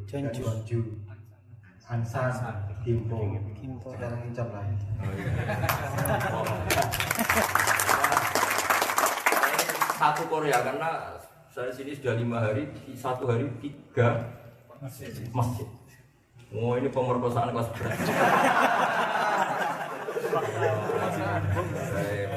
[0.04, 0.80] Jonju,
[1.88, 2.36] Ansan,
[2.84, 3.40] Kimpo.
[3.56, 3.96] Kimpo.
[3.96, 4.20] Sekarang.
[9.96, 11.16] Satu Korea karena
[11.48, 12.68] saya sini sudah lima hari,
[13.00, 14.28] satu hari tiga
[15.32, 15.72] masjid.
[16.52, 17.96] Oh ini pemerkosaan kelas berat.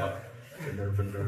[0.67, 1.23] Bener-bener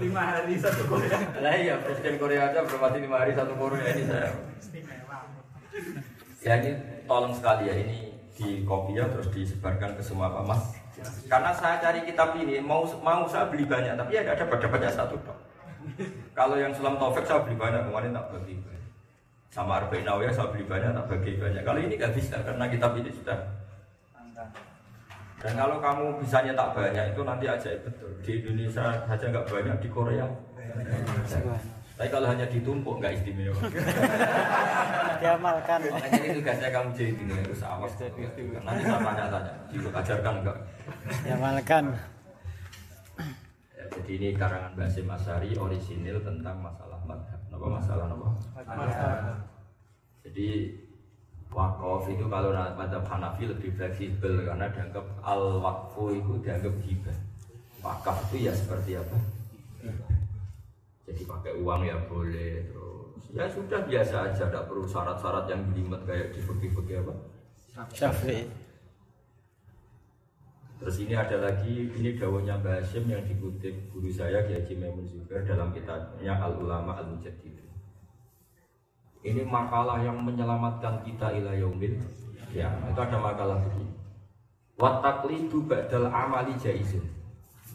[0.00, 1.18] lima hari satu Korea.
[1.36, 4.32] Lah iya presiden Korea aja bermati lima hari satu Korea ini saya.
[6.40, 6.70] Ya ini
[7.04, 10.62] tolong sekali ya ini di kopi ya terus disebarkan ke semua Pak Mas.
[11.28, 14.92] Karena saya cari kitab ini mau mau saya beli banyak tapi ya ada pada banyak
[14.96, 15.38] satu dok.
[16.32, 18.56] Kalau yang Sulam Taufik saya beli banyak kemarin tak bagi
[19.52, 21.62] sama Arba'in Nawawiyah saya beli banyak tak bagi banyak.
[21.62, 23.36] Kalau ini nggak bisa karena kitab ini sudah
[25.42, 28.10] dan kalau kamu bisa nyetak banyak itu nanti ajaib betul.
[28.22, 30.26] Di Indonesia saja nggak banyak, di Korea.
[31.98, 33.58] Tapi kalau hanya ditumpuk nggak istimewa.
[35.22, 35.78] Diamalkan.
[35.82, 37.92] Makanya ini tugasnya kamu jadi ini harus awas.
[37.98, 40.58] Nanti saya tanya-tanya, diajarkan enggak?
[41.26, 41.84] Diamalkan.
[43.74, 47.41] Ya, jadi ini karangan Basim Asari orisinil tentang masalah madhab.
[47.62, 48.28] Apa masalah apa?
[50.26, 50.48] Jadi
[51.54, 57.18] wakaf itu kalau madhab Hanafi lebih fleksibel karena dianggap al wakfu itu dianggap hibah.
[57.86, 59.14] Wakaf itu ya seperti apa?
[61.06, 66.02] Jadi pakai uang ya boleh terus ya sudah biasa aja, tidak perlu syarat-syarat yang jelimet
[66.02, 67.14] kayak di fikih-fikih apa?
[67.94, 68.50] Syafi'i.
[70.82, 74.74] Terus ini ada lagi, ini dawuhnya Mbah Hashim yang dikutip guru saya Kiai Haji
[75.06, 77.54] Zubair dalam kitabnya Al Ulama Al Mujaddid.
[79.22, 81.94] Ini makalah yang menyelamatkan kita ila yaumil
[82.50, 83.94] ya itu ada makalah begini.
[84.74, 87.06] Wat taklidu ba'dal amali jaizun.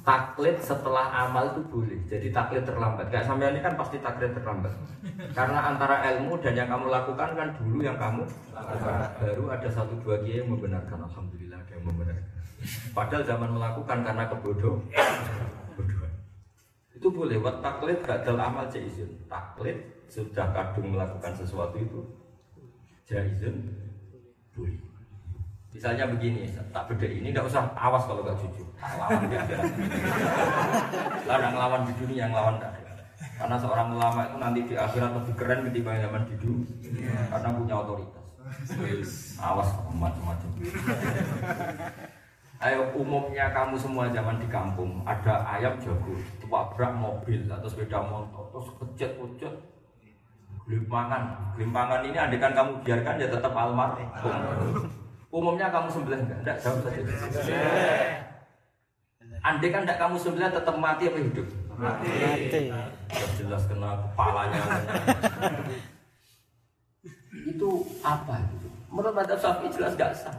[0.07, 1.99] Taklid setelah amal itu boleh.
[2.07, 3.11] Jadi taklid terlambat.
[3.11, 4.71] Kayak sampai ini kan pasti taklid terlambat.
[5.35, 8.23] Karena antara ilmu dan yang kamu lakukan kan dulu yang kamu
[8.55, 9.03] lakukan.
[9.19, 11.03] Baru ada satu dua kiai yang membenarkan.
[11.11, 12.23] Alhamdulillah ada yang membenarkan.
[12.95, 14.79] Padahal zaman melakukan karena kebodoh,
[15.75, 16.11] kebodohan.
[16.95, 17.43] Itu boleh.
[17.43, 19.11] Wat taklid badal amal jaizun.
[19.27, 21.99] Taklid sudah kadung melakukan sesuatu itu
[23.11, 23.59] jaizun
[24.55, 24.86] boleh.
[25.75, 28.67] Misalnya begini, tak beda ini tidak usah awas kalau nggak jujur.
[28.81, 29.41] Lawan dia.
[31.27, 32.71] Karena ngelawan di dunia yang lawan ada.
[33.37, 37.13] Karena seorang ulama itu nanti di akhirat lebih keren ketimbang zaman di dunia.
[37.29, 38.25] Karena punya otoritas.
[39.37, 40.49] Awas macam-macam.
[42.57, 48.49] Ayo umumnya kamu semua zaman di kampung ada ayam jago, tabrak mobil atau sepeda motor,
[48.49, 49.53] terus kecet-kecet,
[50.65, 54.09] gelimpangan, gelimpangan ini andekan kamu biarkan ya tetap almarhum.
[55.27, 56.39] Umumnya kamu sembelih enggak?
[56.39, 57.01] Enggak, jawab saja.
[59.43, 61.47] Andai kan enggak kamu sembelih tetap mati apa hidup?
[61.75, 62.71] Mati.
[63.11, 64.61] Sudah jelas kena kepalanya.
[67.37, 67.69] itu
[68.01, 68.67] apa itu?
[68.87, 70.35] Menurut Madhab Syafi'i jelas gak sah.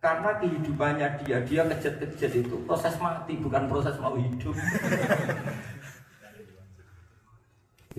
[0.00, 4.52] Karena kehidupannya dia, dia kejet-kejet itu proses mati, bukan proses mau hidup.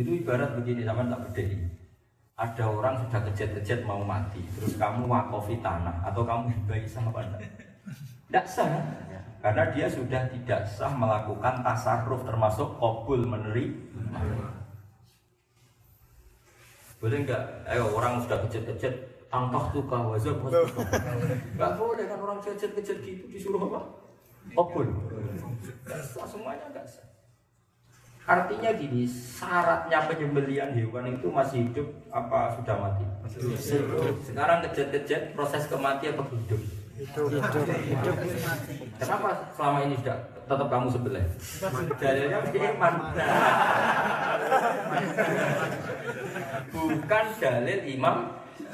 [0.01, 1.41] itu ibarat begini, sama tak beda
[2.41, 7.21] Ada orang sudah kejet-kejet mau mati, terus kamu wakofi tanah atau kamu hibai sah apa
[7.21, 7.41] enggak?
[8.25, 8.65] Tidak sah,
[9.45, 13.77] karena dia sudah tidak sah melakukan tasarruf termasuk kobul menerima.
[16.97, 17.45] Boleh enggak?
[17.69, 18.93] Ayo orang sudah kejet-kejet
[19.29, 23.85] tangkah tuh wazab Enggak boleh kan orang kejet-kejet gitu disuruh apa?
[24.57, 24.89] Kobul.
[26.25, 27.10] Semuanya enggak sah.
[28.31, 31.83] Artinya gini, syaratnya penyembelian hewan itu masih hidup
[32.15, 33.03] apa sudah mati?
[33.27, 34.15] Hidup.
[34.23, 36.61] Sekarang kejet-kejet proses kematian apa hidup?
[36.95, 37.27] Hidup.
[37.27, 38.15] Hidup.
[39.03, 40.15] Kenapa selama ini sudah
[40.47, 41.27] tetap kamu sebelah?
[41.99, 42.39] Dalilnya
[42.71, 42.93] iman.
[46.71, 48.15] Bukan dalil Imam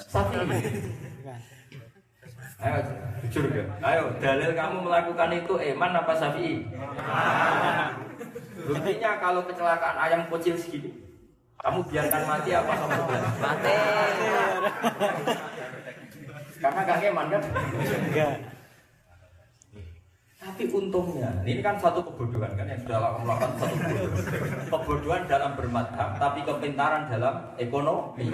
[0.05, 0.61] Syafi'i.
[2.57, 2.77] Ayo,
[3.25, 3.65] jujur ya.
[3.81, 6.61] Ayo, dalil kamu melakukan itu iman apa Syafi'i?
[8.65, 10.89] Buktinya kalau kecelakaan ayam kecil segini,
[11.61, 13.33] kamu biarkan mati apa kamu sebelah?
[13.37, 13.73] Mati.
[16.57, 17.41] Karena gak iman kan?
[18.01, 18.33] Enggak.
[20.37, 24.25] Tapi untungnya, ini kan satu kebodohan kan yang sudah kamu lakukan satu kebodohan.
[24.71, 28.31] Kebodohan dalam bermadhab, tapi kepintaran dalam ekonomi.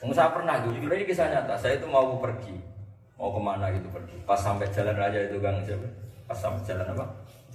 [0.00, 1.60] Saya pernah tuh, ini kisah nyata.
[1.60, 2.56] Saya itu mau pergi,
[3.20, 4.16] mau ke mana gitu pergi.
[4.24, 5.86] Pas sampai jalan raya itu kan siapa?
[6.24, 7.04] Pas sampai jalan apa?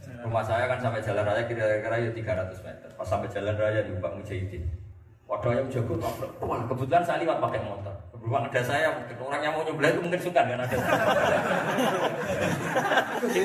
[0.06, 2.90] Rumah saya kan sampai jalan raya kira-kira ya 300 meter.
[2.94, 4.64] Pas sampai jalan raya di Ubak Mujahidin.
[5.26, 6.30] Waduh yang jago tabrak.
[6.70, 7.96] Kebetulan saya lewat pakai motor.
[8.14, 8.90] Berubah ada saya,
[9.22, 10.66] orang yang mau nyebelah itu mungkin suka kan ada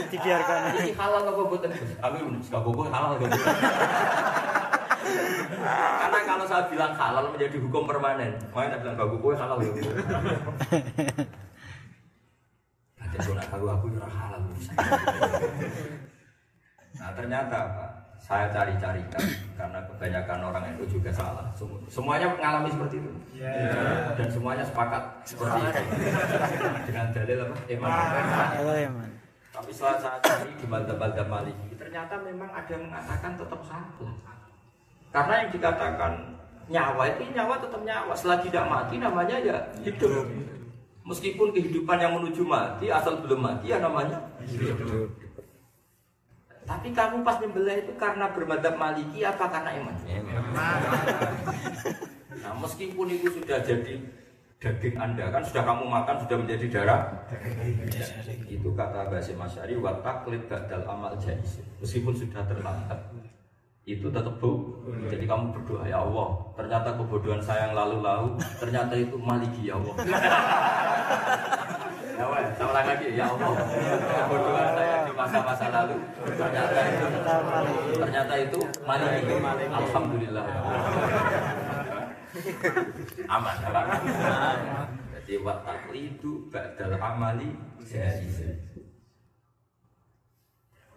[0.09, 0.61] Dibiarkan.
[0.77, 1.69] Ini halal apa buatan?
[1.73, 3.37] Kami suka bobo halal gitu.
[5.61, 9.69] Karena kalau saya bilang halal menjadi hukum permanen, makanya saya bilang gak bobo halal ya.
[13.01, 14.43] Nanti kalau nak tahu aku nyerah halal.
[17.01, 17.87] Nah ternyata apa?
[18.21, 19.25] saya cari-cari kan
[19.59, 21.49] karena kebanyakan orang itu juga salah.
[21.57, 23.11] Sem- Semuanya mengalami seperti itu.
[24.15, 25.83] Dan semuanya sepakat seperti itu.
[26.87, 27.55] Dengan dalil apa?
[27.67, 27.91] Iman.
[28.61, 29.11] Halo ya man.
[29.51, 33.91] Tapi setelah saya cari di madhab-madhab maliki, ternyata memang ada yang mengatakan tetap salah.
[35.11, 36.13] Karena yang dikatakan
[36.71, 38.13] nyawa itu nyawa tetap nyawa.
[38.15, 40.29] Setelah tidak mati namanya ya hidup.
[41.03, 45.09] Meskipun kehidupan yang menuju mati, asal belum mati ya namanya hidup.
[46.71, 49.97] Tapi kamu pas nyembelih itu karena bermadhab maliki apa karena iman?
[52.39, 53.99] Nah meskipun itu sudah jadi
[54.63, 57.03] daging anda kan sudah kamu makan sudah menjadi darah.
[58.47, 63.03] Itu kata Basim Masyari wa taklid badal amal jais meskipun sudah terlambat
[63.83, 64.79] itu tetap bu.
[65.11, 69.95] Jadi kamu berdoa ya Allah ternyata kebodohan saya yang lalu-lalu ternyata itu maliki ya Allah.
[72.21, 73.53] Ya saya ulang lagi ya Allah
[74.29, 74.90] kebodohan saya
[75.21, 75.97] masa-masa lalu
[76.33, 77.07] ternyata itu
[78.01, 79.35] ternyata itu maliki
[79.69, 80.81] alhamdulillah ya Allah.
[83.29, 84.01] aman aman
[85.21, 87.53] jadi wa taklidu badal amali
[87.85, 88.41] jais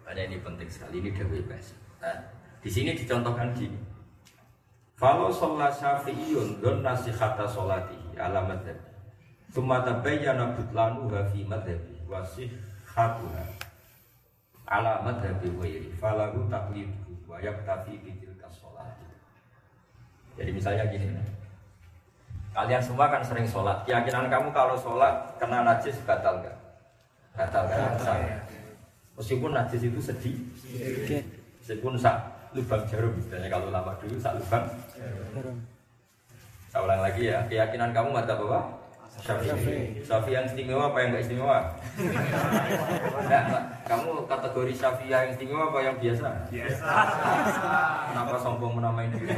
[0.04, 1.72] Makanya ini penting sekali ini Dewi Bas.
[2.04, 2.12] Nah,
[2.60, 3.80] di sini dicontohkan gini.
[5.00, 8.76] Kalau sholat syafi'iyun don nasihata sholatihi ala madhab.
[9.56, 12.52] Tumma tabayyana butlanuha fi madhabi wasih
[12.84, 13.63] khatuha
[14.68, 19.08] ala madhabi wairi falahu takliduhu wa yaktafi bitilka sholati.
[20.40, 21.08] Jadi misalnya gini.
[22.54, 23.82] Kalian semua kan sering sholat.
[23.90, 26.58] Keyakinan kamu kalau sholat kena najis batal nggak?
[27.34, 27.98] Batal kan?
[27.98, 28.18] Sah.
[29.14, 30.38] Meskipun najis itu sedih,
[31.62, 32.18] meskipun sak
[32.54, 34.66] lubang jarum misalnya kalau lama dulu sak lubang.
[35.34, 35.58] Jarum.
[36.74, 38.62] Saya ulang lagi ya, keyakinan kamu mata apa?
[39.22, 40.02] Syafi'i.
[40.02, 41.58] Syafi'i yang istimewa apa yang enggak istimewa?
[43.30, 46.30] Nah, Mbak, kamu kategori Syafi'i yang istimewa apa yang biasa?
[46.50, 46.86] Biasa.
[48.10, 49.30] Kenapa sombong menamai diri?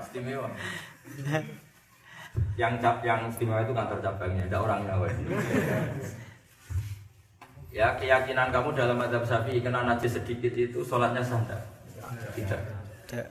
[0.00, 0.48] istimewa.
[2.56, 4.94] Yang cap yang istimewa itu kantor cabangnya, ada orangnya.
[4.96, 5.12] woy.
[7.70, 11.62] Ya keyakinan kamu dalam madhab syafi'i kena najis sedikit itu sholatnya sah enggak?
[12.34, 12.60] Tidak.
[13.06, 13.28] Tidak.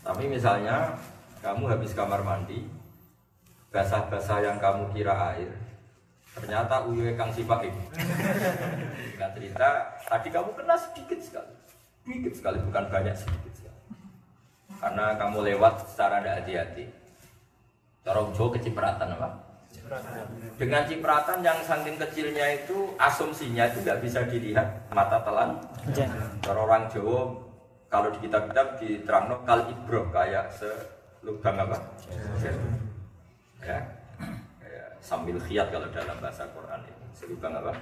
[0.00, 0.96] Tapi misalnya
[1.44, 2.64] kamu habis kamar mandi,
[3.72, 5.50] basah-basah yang kamu kira air,
[6.36, 7.72] ternyata uyuh kang sipaim.
[9.16, 9.68] Nggak cerita,
[10.06, 11.54] tadi kamu kena sedikit sekali,
[12.04, 13.80] sedikit sekali bukan banyak sedikit sekali.
[14.76, 16.84] Karena kamu lewat secara tidak hati-hati.
[18.02, 19.28] Corong Jawa kecipratan apa?
[20.56, 25.58] Dengan cipratan yang saking kecilnya itu asumsinya itu nggak bisa dilihat mata telan.
[25.92, 26.28] Jangan.
[26.42, 27.20] Kalau orang Jawa
[27.92, 31.76] kalau di kitab-kitab diterangno kal ibroh kayak selubang apa?
[33.62, 33.78] Ya.
[35.02, 37.74] Sambil khiat kalau dalam bahasa Quran itu selubang apa?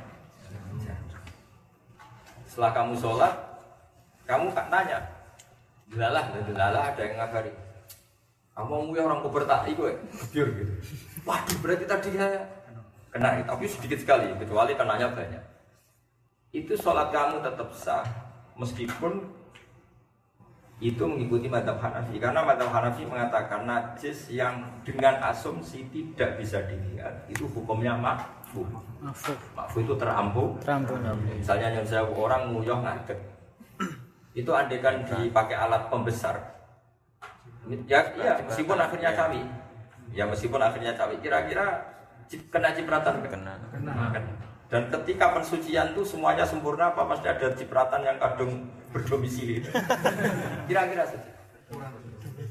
[2.49, 3.35] Setelah kamu sholat,
[4.24, 4.99] kamu kan tanya,
[5.87, 7.53] delalah, delalah ada yang ngabari.
[8.57, 9.93] Kamu ya orang kubertai gue,
[10.33, 10.72] biar gitu.
[11.24, 12.45] Waduh, berarti tadi saya
[13.14, 15.45] kena, tapi sedikit sekali, kecuali kenanya banyak.
[16.51, 18.05] Itu sholat kamu tetap sah,
[18.59, 19.28] meskipun
[20.81, 22.16] itu mengikuti madhab Hanafi.
[22.16, 28.64] Karena madhab Hanafi mengatakan najis yang dengan asumsi tidak bisa dilihat itu hukumnya makfu
[29.05, 29.28] Maaf.
[29.53, 30.97] makfu itu terampu Rambut.
[31.37, 33.20] misalnya yang saya orang nguyah ngadeg.
[34.33, 36.37] Itu andekan dipakai alat pembesar.
[37.85, 39.45] Ya iya meskipun akhirnya cawi.
[40.16, 41.20] Ya meskipun akhirnya cawi.
[41.20, 41.76] Kira-kira
[42.24, 43.20] cip- kena cipratan.
[43.20, 43.55] Kena.
[44.70, 49.62] Dan ketika pensucian itu semuanya sempurna apa pasti ada cipratan yang kadung berdomisili.
[50.68, 51.30] Kira-kira saja.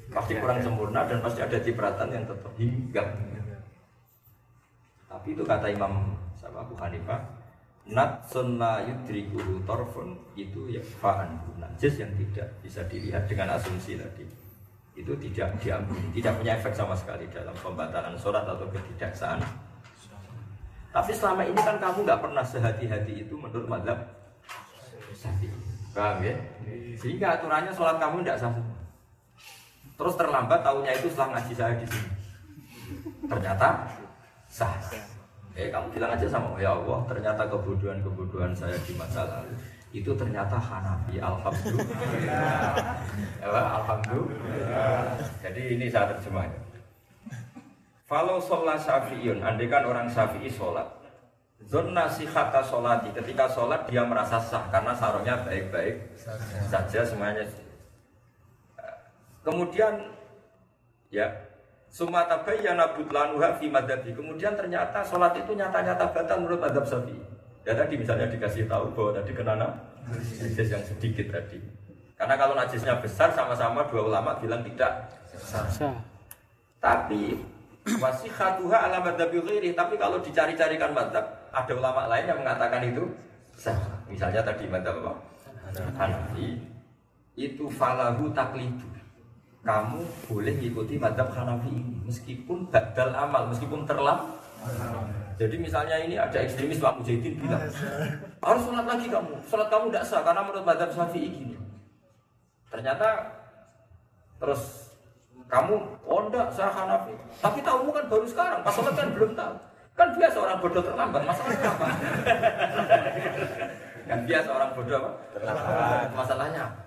[0.10, 3.08] Pasti kurang sempurna dan pasti ada cipratan yang tetap hinggap
[5.10, 7.20] tapi itu kata Imam siapa Abu Hanifah
[7.90, 14.30] Natsun la yudrikuhu torfun itu ya fa'an najis yang tidak bisa dilihat dengan asumsi tadi.
[14.94, 19.42] Itu tidak diampuni, tidak punya efek sama sekali dalam pembatalan sholat atau ketidaksaan.
[20.94, 24.06] Tapi selama ini kan kamu nggak pernah sehati-hati itu menurut madhab.
[26.00, 26.36] Paham ya?
[26.96, 28.56] Sehingga aturannya sholat kamu tidak sah.
[30.00, 32.10] Terus terlambat tahunya itu setelah ngaji saya di sini.
[33.28, 33.68] Ternyata
[34.48, 34.80] sah.
[35.60, 39.52] Eh kamu bilang aja sama ya Allah, ternyata kebodohan-kebodohan saya di masa lalu
[39.92, 42.96] itu ternyata Hanafi alhamdulillah.
[43.44, 45.20] alhamdulillah.
[45.44, 46.62] Jadi ini saya terjemahnya.
[48.08, 50.88] Kalau sholat syafi'iyun, andai kan orang syafi'i sholat
[51.70, 56.02] Zona sihata sholati Ketika sholat dia merasa sah Karena sarungnya baik-baik
[56.66, 57.46] saja semuanya.
[59.46, 59.94] Kemudian
[61.14, 61.30] Ya
[61.90, 64.14] Sumata bayyana butlanuha fi madhabi.
[64.14, 67.18] Kemudian ternyata sholat itu nyata-nyata batal menurut madhab syafi'i.
[67.66, 71.58] Ya tadi misalnya dikasih tahu bahwa tadi kena najis yang sedikit tadi.
[72.14, 75.66] Karena kalau najisnya besar sama-sama dua ulama bilang tidak Sah.
[76.78, 77.42] Tapi
[78.04, 79.74] wasihatuha ala madhabi ghairi.
[79.74, 83.04] Tapi kalau dicari-carikan madhab, ada ulama lain yang mengatakan itu
[83.58, 83.78] sah.
[84.10, 85.14] Misalnya tadi madhab apa?
[85.98, 86.58] Hanafi
[87.38, 88.88] itu falahu taklidu.
[89.60, 94.40] Kamu boleh mengikuti madhab Hanafi ini meskipun badal amal, meskipun terlambat.
[95.40, 97.64] Jadi misalnya ini ada ekstremis Pak Mujahidin bilang
[98.44, 101.56] harus sholat lagi kamu, sholat kamu tidak sah karena menurut madhab Syafi'i gini.
[102.68, 103.40] Ternyata
[104.40, 104.90] terus
[105.50, 105.76] kamu
[106.06, 109.56] oh enggak saya Hanafi tapi tahumu kan baru sekarang pas sholat kan belum tahu
[110.00, 111.88] kan biasa orang bodoh terlambat masalahnya apa?
[114.08, 115.12] Kan biasa orang bodoh apa?
[115.36, 116.08] Terlambat.
[116.16, 116.82] Masalahnya apa?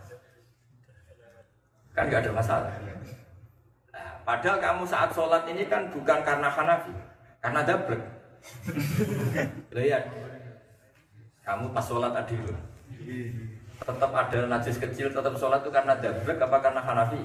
[1.92, 2.72] kan nggak ada masalah.
[3.92, 6.94] Nah, padahal kamu saat sholat ini kan bukan karena Hanafi
[7.44, 8.00] karena dablek
[9.76, 10.08] lihat
[11.44, 12.60] kamu pas sholat tadi loh.
[13.82, 17.22] Tetap ada najis kecil tetap sholat itu karena dablek apa karena Hanafi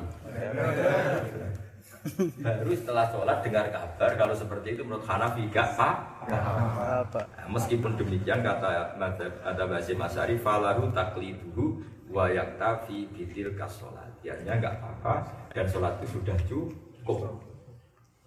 [2.42, 5.90] baru setelah sholat dengar kabar kalau seperti itu menurut Hanafi gak apa
[6.28, 7.20] Apa?
[7.24, 11.80] Nah, meskipun demikian kata madhab kata Basim Asyari falahu takliduhu
[12.12, 15.14] wa yaktafi bitil kasolat Artinya nggak apa-apa
[15.56, 17.40] dan sholat itu sudah cukup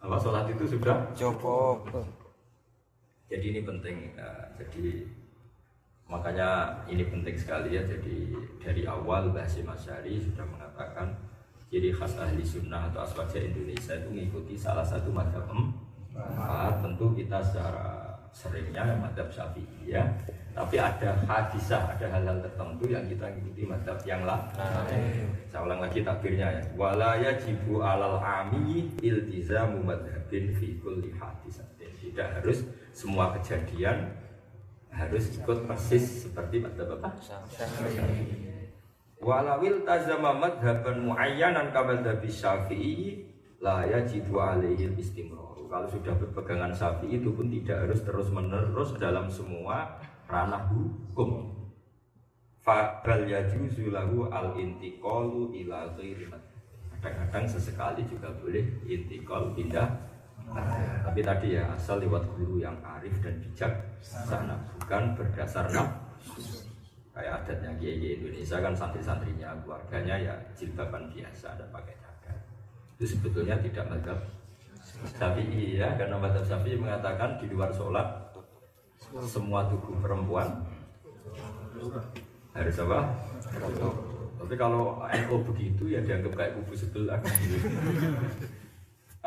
[0.00, 1.84] apa sholat itu sudah Cukup.
[3.28, 5.04] jadi ini penting eh, jadi
[6.08, 8.32] makanya ini penting sekali ya jadi
[8.64, 11.12] dari awal Basim Asyari sudah mengatakan
[11.70, 16.82] ciri khas ahli sunnah atau aswaja Indonesia itu mengikuti salah satu madhab empat.
[16.82, 20.02] Tentu kita secara seringnya madhab syafi'i ya.
[20.50, 25.30] Tapi ada hadisah ada hal-hal tertentu yang kita mengikuti madhab yang lain.
[25.46, 26.62] Saya ulang lagi takbirnya ya.
[26.74, 31.94] Wala yajibu alal ami iltizamu madhabin fi kulli hadisatin.
[32.02, 34.10] Tidak harus semua kejadian
[34.90, 37.14] harus ikut persis seperti madhab apa?
[39.20, 43.28] Walawil tazama madhaban muayyanan kamadhabi syafi'i
[43.60, 45.60] la yajidu alaihi istimrar.
[45.70, 51.52] Kalau sudah berpegangan syafi'i itu pun tidak harus terus menerus dalam semua ranah hukum.
[52.64, 56.56] Fabal yajuzu lahu al intiqalu ila ghairi madhab.
[57.00, 60.10] Kadang-kadang sesekali juga boleh intikal pindah
[61.06, 66.59] tapi tadi ya asal lewat guru yang arif dan bijak sana bukan berdasar nafsu
[67.20, 72.36] kayak adatnya kiai Indonesia kan santri-santrinya keluarganya ya jilbaban biasa ada pakai cadar
[72.96, 74.18] itu sebetulnya tidak madhab
[75.04, 78.08] Syafi'i ya karena madhab Syafi'i mengatakan di luar sholat
[79.28, 80.64] semua tubuh perempuan
[82.50, 82.98] harus apa?
[84.40, 87.20] Tapi kalau NU begitu ya dianggap kayak kubu sebelah.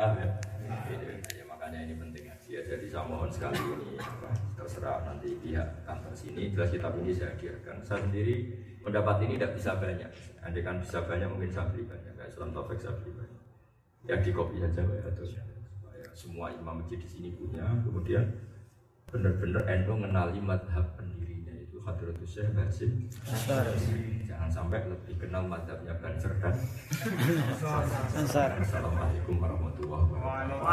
[0.00, 0.28] ah ya.
[1.34, 2.36] Ya, makanya ini penting ya.
[2.66, 3.98] Jadi saya mohon sekali ini
[4.64, 7.84] terserah nanti pihak kantor sini jelas kitab ini saya hadirkan.
[7.84, 8.48] Saya sendiri
[8.80, 10.08] pendapat ini tidak bisa banyak.
[10.40, 12.16] Andai kan bisa banyak mungkin saya beli banyak.
[12.16, 13.44] Kayak Islam Taufik saya beli banyak.
[14.08, 17.60] Ya di kopi saja ya terus supaya semua imam masjid di sini punya.
[17.84, 18.24] Kemudian
[19.12, 23.06] benar-benar NU mengenali madhab pendirinya itu Hadratus Syekh Basim
[24.26, 26.56] Jangan sampai lebih kenal madhabnya Banser dan.
[28.16, 30.64] Assalamualaikum warahmatullahi wabarakatuh